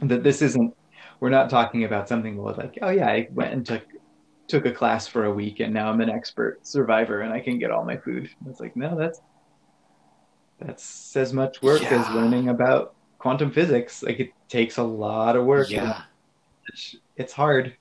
[0.00, 0.74] that this isn't
[1.18, 3.82] we're not talking about something where like oh yeah i went and took
[4.50, 7.58] took a class for a week and now I'm an expert survivor and I can
[7.58, 8.28] get all my food.
[8.48, 9.20] It's like, no, that's
[10.58, 12.02] that's as much work yeah.
[12.02, 14.02] as learning about quantum physics.
[14.02, 15.70] Like it takes a lot of work.
[15.70, 16.02] Yeah.
[17.16, 17.76] It's hard.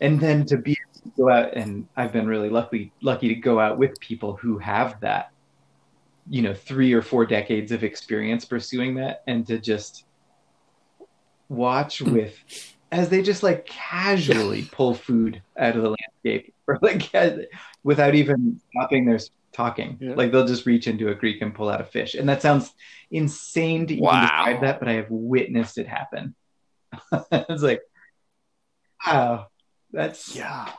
[0.00, 3.60] And then to be to go out and I've been really lucky lucky to go
[3.60, 5.32] out with people who have that,
[6.30, 10.06] you know, three or four decades of experience pursuing that and to just
[11.48, 12.14] watch hmm.
[12.14, 17.10] with as they just like casually pull food out of the landscape or like
[17.82, 19.18] without even stopping their
[19.52, 19.98] talking.
[20.00, 20.14] Yeah.
[20.14, 22.14] Like they'll just reach into a creek and pull out a fish.
[22.14, 22.72] And that sounds
[23.10, 24.20] insane to even wow.
[24.20, 26.34] describe that, but I have witnessed it happen.
[27.32, 27.82] it's like,
[29.06, 29.48] wow,
[29.92, 30.70] that's yeah.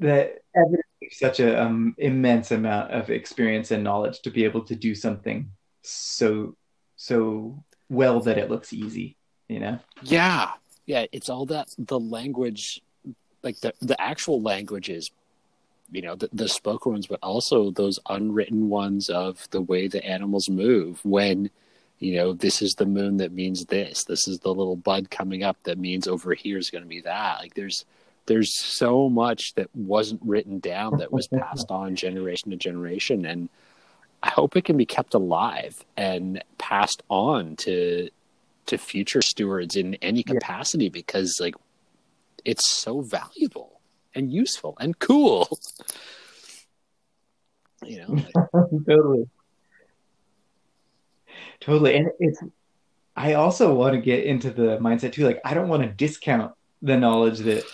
[0.00, 4.74] That evidence such an um, immense amount of experience and knowledge to be able to
[4.74, 5.50] do something
[5.82, 6.56] so
[6.96, 7.62] so
[7.94, 9.16] well that it looks easy
[9.48, 9.78] you know?
[10.02, 10.52] Yeah.
[10.86, 12.80] Yeah it's all that the language
[13.42, 15.10] like the the actual languages
[15.90, 20.04] you know the, the spoken ones but also those unwritten ones of the way the
[20.04, 21.50] animals move when
[21.98, 25.42] you know this is the moon that means this this is the little bud coming
[25.42, 27.38] up that means over here is going to be that.
[27.40, 27.84] Like there's
[28.26, 33.48] there's so much that wasn't written down that was passed on generation to generation and
[34.24, 38.08] I hope it can be kept alive and passed on to
[38.66, 40.90] to future stewards in any capacity yeah.
[40.90, 41.54] because like
[42.42, 43.80] it's so valuable
[44.14, 45.48] and useful and cool.
[47.86, 48.32] You know, like...
[48.88, 49.28] totally,
[51.60, 52.42] totally, and it's.
[53.14, 55.26] I also want to get into the mindset too.
[55.26, 57.64] Like, I don't want to discount the knowledge that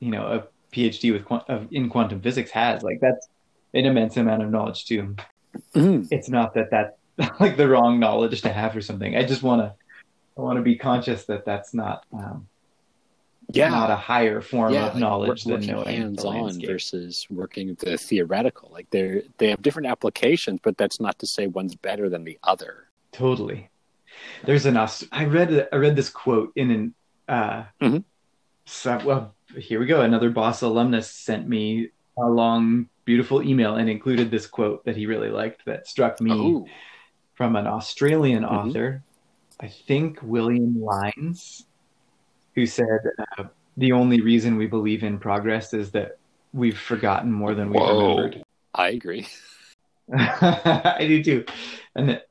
[0.00, 2.82] you know a PhD with of, in quantum physics has.
[2.82, 3.26] Like, that's
[3.72, 5.16] an immense amount of knowledge too.
[5.74, 6.08] Mm.
[6.10, 6.96] It's not that that's
[7.40, 9.16] like the wrong knowledge to have or something.
[9.16, 9.74] I just want to
[10.36, 12.48] I want to be conscious that that's not um,
[13.52, 17.76] yeah not a higher form yeah, of like knowledge than knowing hands on versus working
[17.80, 18.70] the theoretical.
[18.72, 22.38] Like they're they have different applications, but that's not to say one's better than the
[22.42, 22.86] other.
[23.12, 23.68] Totally.
[24.44, 26.94] There's an I read I read this quote in an
[27.28, 27.98] uh, mm-hmm.
[28.64, 33.90] so, well here we go another boss alumnus sent me a long beautiful email and
[33.90, 36.64] included this quote that he really liked that struck me oh.
[37.34, 38.68] from an Australian mm-hmm.
[38.68, 39.02] author,
[39.58, 41.66] I think William Lines,
[42.54, 43.00] who said,
[43.36, 43.44] uh,
[43.76, 46.18] The only reason we believe in progress is that
[46.52, 48.44] we've forgotten more than we remembered.
[48.72, 49.26] I agree.
[50.16, 51.44] I do too.
[51.96, 52.22] And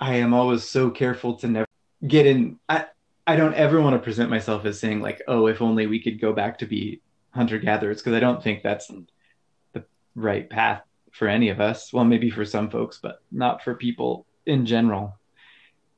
[0.00, 1.68] I am always so careful to never
[2.06, 2.58] get in.
[2.70, 2.86] I,
[3.26, 6.18] I don't ever want to present myself as saying, like, oh, if only we could
[6.18, 7.02] go back to be
[7.34, 9.00] hunter gatherers, because I don't think that's hmm.
[9.72, 10.82] the right path
[11.12, 11.92] for any of us.
[11.92, 15.18] Well, maybe for some folks, but not for people in general.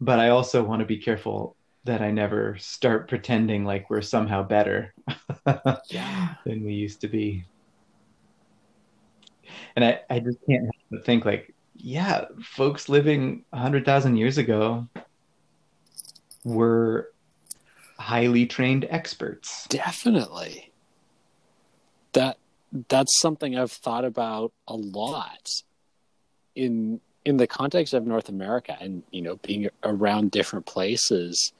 [0.00, 4.42] But I also want to be careful that I never start pretending like we're somehow
[4.42, 4.92] better
[5.88, 6.34] Yeah.
[6.44, 7.44] than we used to be.
[9.76, 14.86] And I, I just can't help but think like, yeah, folks living 100,000 years ago
[16.44, 17.12] were
[17.98, 19.66] highly trained experts.
[19.68, 20.72] Definitely.
[22.76, 25.48] That that's something I've thought about a lot
[26.54, 31.52] in in the context of North America and you know being around different places.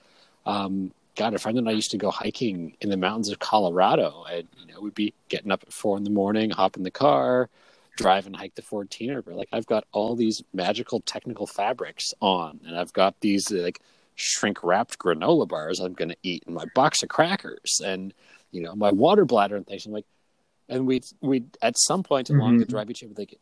[0.45, 4.25] Um, God, a friend and I used to go hiking in the mountains of Colorado,
[4.31, 6.91] and you know we'd be getting up at four in the morning, hop in the
[6.91, 7.49] car,
[7.97, 9.25] drive and hike the 14er.
[9.25, 13.81] But like I've got all these magical technical fabrics on, and I've got these like
[14.15, 18.13] shrink wrapped granola bars I'm going to eat, and my box of crackers, and
[18.53, 19.87] you know my water bladder and things.
[19.87, 20.07] I'm like,
[20.69, 22.69] and we we at some point along the Mhm.
[22.71, 23.39] drive each other like,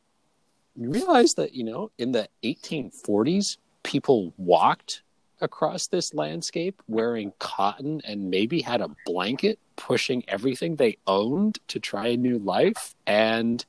[0.76, 5.02] you realize that you know in the 1840s people walked
[5.40, 11.78] across this landscape wearing cotton and maybe had a blanket pushing everything they owned to
[11.80, 13.64] try a new life and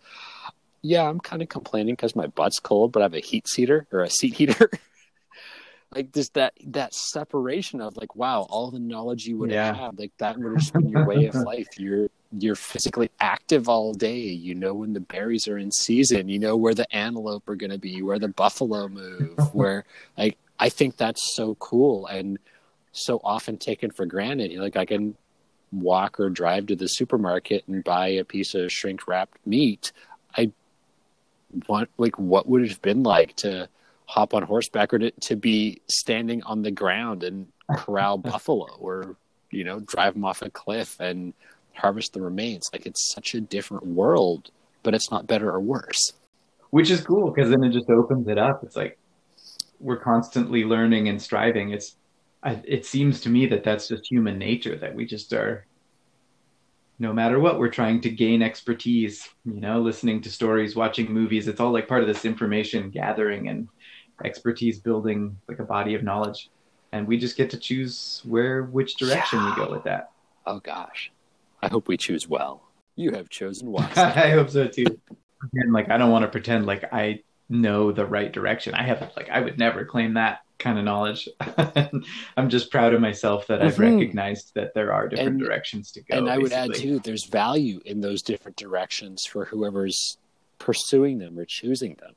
[0.81, 3.87] yeah i'm kind of complaining because my butt's cold but i have a heat seater
[3.91, 4.69] or a seat heater
[5.95, 9.73] like there's that that separation of like wow all the knowledge you would Yeah.
[9.73, 13.93] have like that would have been your way of life you're you're physically active all
[13.93, 14.19] day.
[14.19, 16.29] You know when the berries are in season.
[16.29, 19.85] You know where the antelope are going to be where the buffalo move where
[20.17, 22.39] like i think that's so cool and
[22.91, 24.57] so often taken for granted.
[24.57, 25.15] Like i can
[25.71, 29.91] walk or drive to the supermarket and buy a piece of shrink wrapped meat.
[30.35, 30.51] I
[31.67, 33.69] want like what would it have been like to
[34.05, 39.15] hop on horseback or to, to be standing on the ground and corral buffalo or
[39.51, 41.33] you know drive them off a cliff and
[41.77, 44.49] harvest the remains like it's such a different world
[44.83, 46.13] but it's not better or worse
[46.75, 48.61] which is cool because then it just opens it up.
[48.61, 48.97] It's like
[49.79, 51.71] we're constantly learning and striving.
[51.71, 51.95] It's
[52.43, 55.65] I, it seems to me that that's just human nature that we just are.
[56.99, 59.25] No matter what, we're trying to gain expertise.
[59.45, 61.47] You know, listening to stories, watching movies.
[61.47, 63.69] It's all like part of this information gathering and
[64.25, 66.49] expertise building, like a body of knowledge.
[66.91, 70.11] And we just get to choose where, which direction we go with that.
[70.45, 71.09] oh gosh
[71.65, 72.61] i hope we choose well
[72.95, 74.85] you have chosen wisely I hope so too.
[75.53, 78.73] And like, I don't want to pretend like I know the right direction.
[78.73, 81.27] I have like, I would never claim that kind of knowledge.
[82.37, 83.99] I'm just proud of myself that I've Mhm.
[83.99, 86.17] recognized that there are different And- directions to go.
[86.17, 86.91] and I would add basically.
[86.91, 90.17] too, there's value in those different directions for whoever's
[90.57, 92.13] pursuing them or choosing them.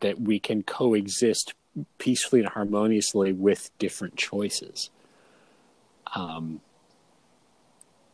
[0.00, 1.52] That we can coexist
[1.98, 4.88] peacefully and harmoniously with different choices.
[6.16, 6.62] Um,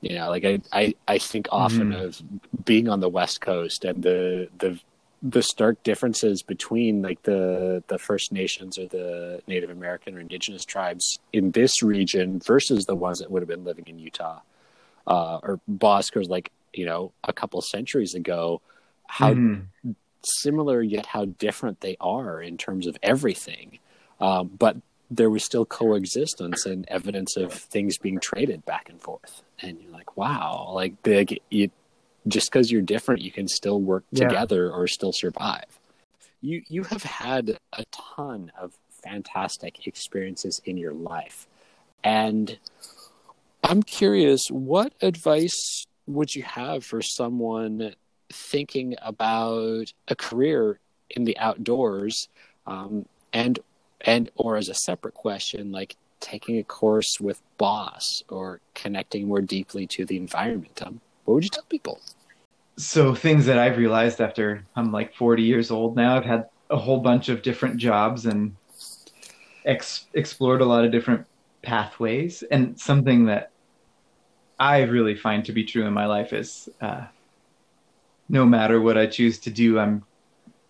[0.01, 2.05] you know, like I, I, I think often Mhm.
[2.05, 4.79] of being on the West Coast and the the
[5.23, 10.65] the stark differences between like the the First Nations or the Native American or Indigenous
[10.65, 14.41] tribes in this region versus the ones that would have been living in Utah
[15.07, 18.63] uh, or Bosco, like you know a couple centuries ago.
[19.07, 19.67] How Mhm.
[20.23, 23.79] similar yet how different they are in terms of everything,
[24.21, 24.77] um, but
[25.11, 29.43] there was still coexistence and evidence of things being traded back and forth.
[29.61, 31.41] And you're like, wow, like big.
[31.51, 31.71] You,
[32.29, 34.29] just because you're different, you can still work Yeah.
[34.29, 35.79] together or still survive.
[36.41, 41.47] You you have had a ton of fantastic experiences in your life,
[42.05, 42.59] and
[43.63, 47.95] I'm curious, what advice would you have for someone
[48.33, 50.79] thinking about a career
[51.11, 52.29] in the outdoors,
[52.67, 53.59] um, and
[54.03, 59.41] and or as a separate question, like taking a course with Boss or connecting more
[59.41, 60.81] deeply to the environment?
[60.83, 62.01] Um, what would you tell people?
[62.77, 66.77] So things that I've realized after I'm like 40 years old now, I've had a
[66.77, 68.57] whole bunch of different jobs and
[69.65, 71.27] ex- explored a lot of different
[71.63, 72.43] pathways.
[72.51, 73.51] And something that
[74.59, 77.07] I really find to be true in my life is, uh,
[78.29, 80.05] no matter what I choose to do, I'm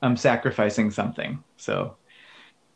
[0.03, 1.45] I'm sacrificing something.
[1.59, 1.95] So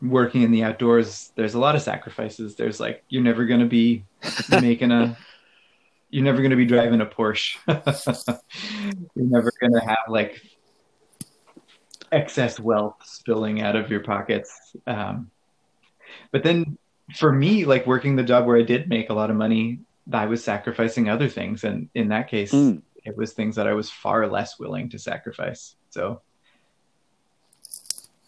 [0.05, 2.55] working in the outdoors, there's a lot of sacrifices.
[2.57, 4.05] There's like you're never going to be
[4.50, 5.16] making a
[6.11, 7.57] you're never going to be driving a Porsche.
[9.16, 10.40] you're never going to have like
[12.12, 14.76] excess wealth spilling out of your pockets.
[14.86, 15.30] Um,
[16.30, 16.78] but then
[17.16, 19.80] for me, like working the job where I did make a lot of money,
[20.12, 21.64] I was sacrificing other things.
[21.64, 22.82] And in that case, Mm.
[23.05, 25.74] it was things that I was far less willing to sacrifice.
[25.90, 26.20] So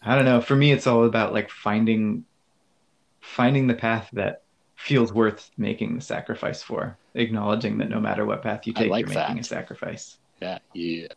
[0.07, 0.39] I don't know.
[0.39, 2.23] For me, it's all about like finding
[3.21, 4.43] finding the path that
[4.77, 9.05] feels worth making the sacrifice for, acknowledging that no matter what path you take, like
[9.05, 10.17] you're making a sacrifice.
[10.41, 11.09] Yeah, you.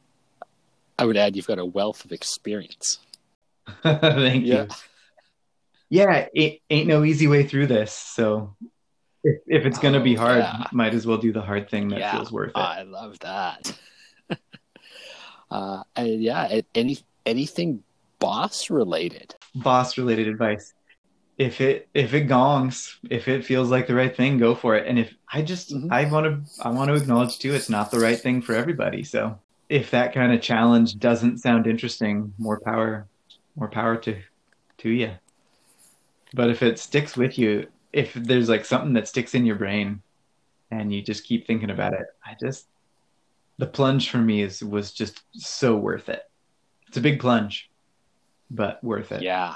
[0.98, 2.98] I would add you've got a wealth of experience.
[3.82, 4.64] Thank Yeah.
[4.64, 4.68] you.
[5.88, 7.92] Yeah, it ain't no easy way through this.
[7.92, 8.56] So
[9.22, 10.64] if, if it's gonna be Oh, hard, yeah.
[10.72, 12.16] might as well do the hard thing that Yeah.
[12.16, 12.58] feels worth it.
[12.58, 13.72] I love that.
[15.50, 17.84] uh, and yeah, any anything
[18.20, 19.34] boss related.
[19.56, 20.72] boss related advice.
[21.38, 24.86] If it if it gongs if it feels like the right thing go for it.
[24.86, 25.90] And if i just Mhm.
[25.90, 29.02] i want to i want to acknowledge too it's not the right thing for everybody.
[29.04, 33.08] So if that kind of challenge doesn't sound interesting more power
[33.56, 34.20] more power to
[34.78, 35.12] to you
[36.34, 40.00] but if it sticks with you if there's like something that sticks in your brain
[40.70, 42.66] and you just keep thinking about it i just
[43.58, 46.22] the plunge for me is was just so worth it.
[46.88, 47.69] It's a big plunge
[48.50, 49.54] but worth it Yeah,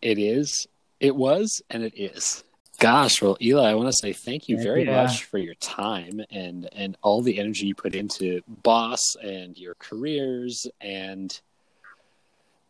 [0.00, 0.66] it is.
[1.00, 2.44] It was, and it is.
[2.80, 5.02] Gosh, well, Eli, I want to say thank you very yeah.
[5.02, 9.74] much for your time and and all the energy you put into Boss and your
[9.74, 11.40] careers and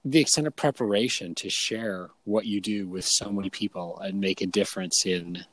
[0.04, 4.40] the extent of preparation to share what you do with so many people and make
[4.40, 5.44] a difference in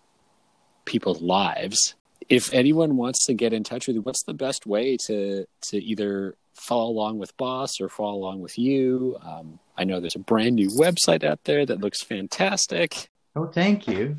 [0.86, 1.95] people's lives.
[2.30, 5.84] If anyone wants to get in touch with you, what's the best way to to
[5.84, 9.18] either follow along with Boss or follow along with you?
[9.22, 13.10] Um, I know there's a brand new website out there that looks fantastic.
[13.36, 14.18] Oh, thank you.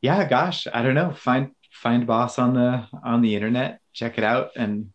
[0.00, 1.12] Yeah, gosh, I don't know.
[1.12, 4.92] Find find boss on the on the internet, check it out, and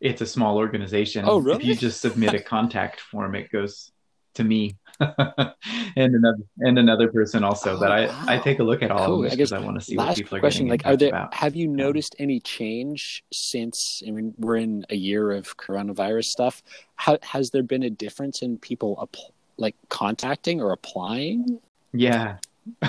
[0.00, 1.24] it's a small organization.
[1.26, 1.58] Oh, really?
[1.58, 3.90] If you just submit a contact form, it goes
[4.34, 7.76] to me and another and another person also.
[7.76, 8.24] Oh, but I wow.
[8.28, 9.24] I take a look at all Cool.
[9.24, 10.96] of I guess because I want to see what people are question: getting Like, are
[10.96, 11.08] there?
[11.08, 11.34] about.
[11.34, 14.02] Have you noticed any change since?
[14.06, 16.62] I mean, we're in a year of coronavirus stuff.
[16.96, 19.08] How, has there been a difference in people
[19.56, 21.60] like contacting or applying?
[21.92, 22.38] Yeah.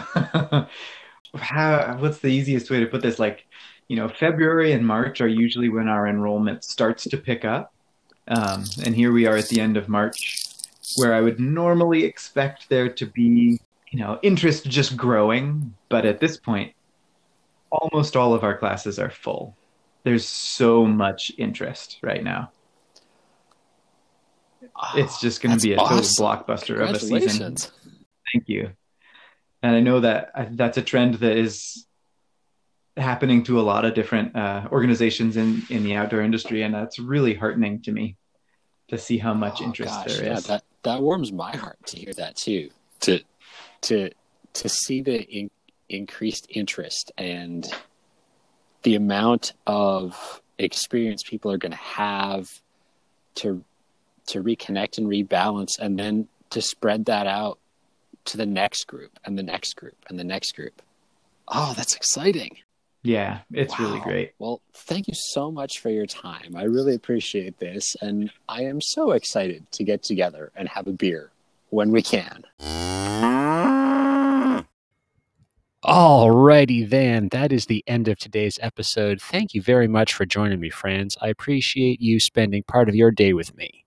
[1.36, 3.20] How, what's the easiest way to put this?
[3.20, 3.45] Like,
[3.88, 7.74] you know, February and March are usually when our enrollment starts to pick up.
[8.28, 10.45] Um, and here we are at the end of March,
[10.96, 13.60] where I would normally expect there to be,
[13.92, 15.76] you know, interest just growing.
[15.90, 16.74] But at this point,
[17.72, 19.56] almost all of our classes are full.
[20.04, 22.52] There's so much interest right now.
[24.96, 26.26] It's just going to be a total awesome.
[26.26, 27.56] blockbuster of a season.
[28.34, 28.72] Thank you.
[29.64, 31.86] And I know that that's a trend that is
[32.98, 37.00] happening to a lot of different uh, organizations in, in the outdoor industry, and that's
[37.00, 38.16] really heartening to me
[38.90, 41.98] to see how much Oh, interest gosh, there yeah, that that warms my heart to
[41.98, 42.70] hear that too.
[43.02, 43.20] To
[43.82, 44.10] to
[44.54, 45.52] to see the in,
[45.90, 47.68] increased interest and
[48.84, 52.62] the amount of experience people are going to have
[53.36, 53.64] to
[54.28, 57.60] to reconnect and rebalance, and then to spread that out
[58.26, 60.82] to the next group and the next group and the next group.
[61.48, 62.58] Oh, that's exciting.
[63.06, 64.34] Yeah, it's really great.
[64.39, 66.56] Well, thank you so much for your time.
[66.56, 70.91] I really appreciate this, and I am so excited to get together and have a
[70.91, 71.30] beer
[71.70, 72.43] when we can.
[75.86, 79.22] Alrighty then, that is the end of today's episode.
[79.22, 81.16] Thank you very much for joining me, friends.
[81.22, 83.85] I appreciate you spending part of your day with me.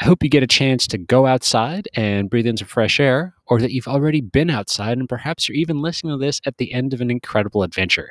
[0.00, 3.34] I hope you get a chance to go outside and breathe in some fresh air,
[3.46, 6.72] or that you've already been outside and perhaps you're even listening to this at the
[6.72, 8.10] end of an incredible adventure.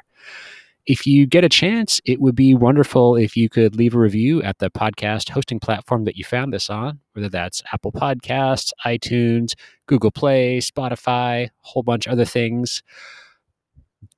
[0.88, 4.42] If you get a chance, it would be wonderful if you could leave a review
[4.44, 9.54] at the podcast hosting platform that you found this on, whether that's Apple Podcasts, iTunes,
[9.88, 12.84] Google Play, Spotify, a whole bunch of other things.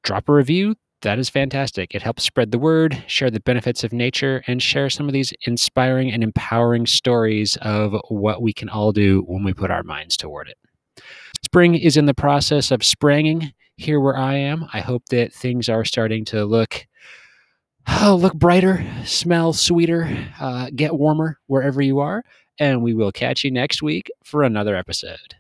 [0.03, 0.76] Drop a review.
[1.03, 1.93] That is fantastic.
[1.93, 5.31] It helps spread the word, share the benefits of nature, and share some of these
[5.45, 10.17] inspiring and empowering stories of what we can all do when we put our minds
[10.17, 10.57] toward it.
[11.43, 14.67] Spring is in the process of spranging here where I am.
[14.73, 16.87] I hope that things are starting to look
[17.87, 22.23] oh, look brighter, smell sweeter, uh, get warmer wherever you are.
[22.59, 25.36] And we will catch you next week for another episode.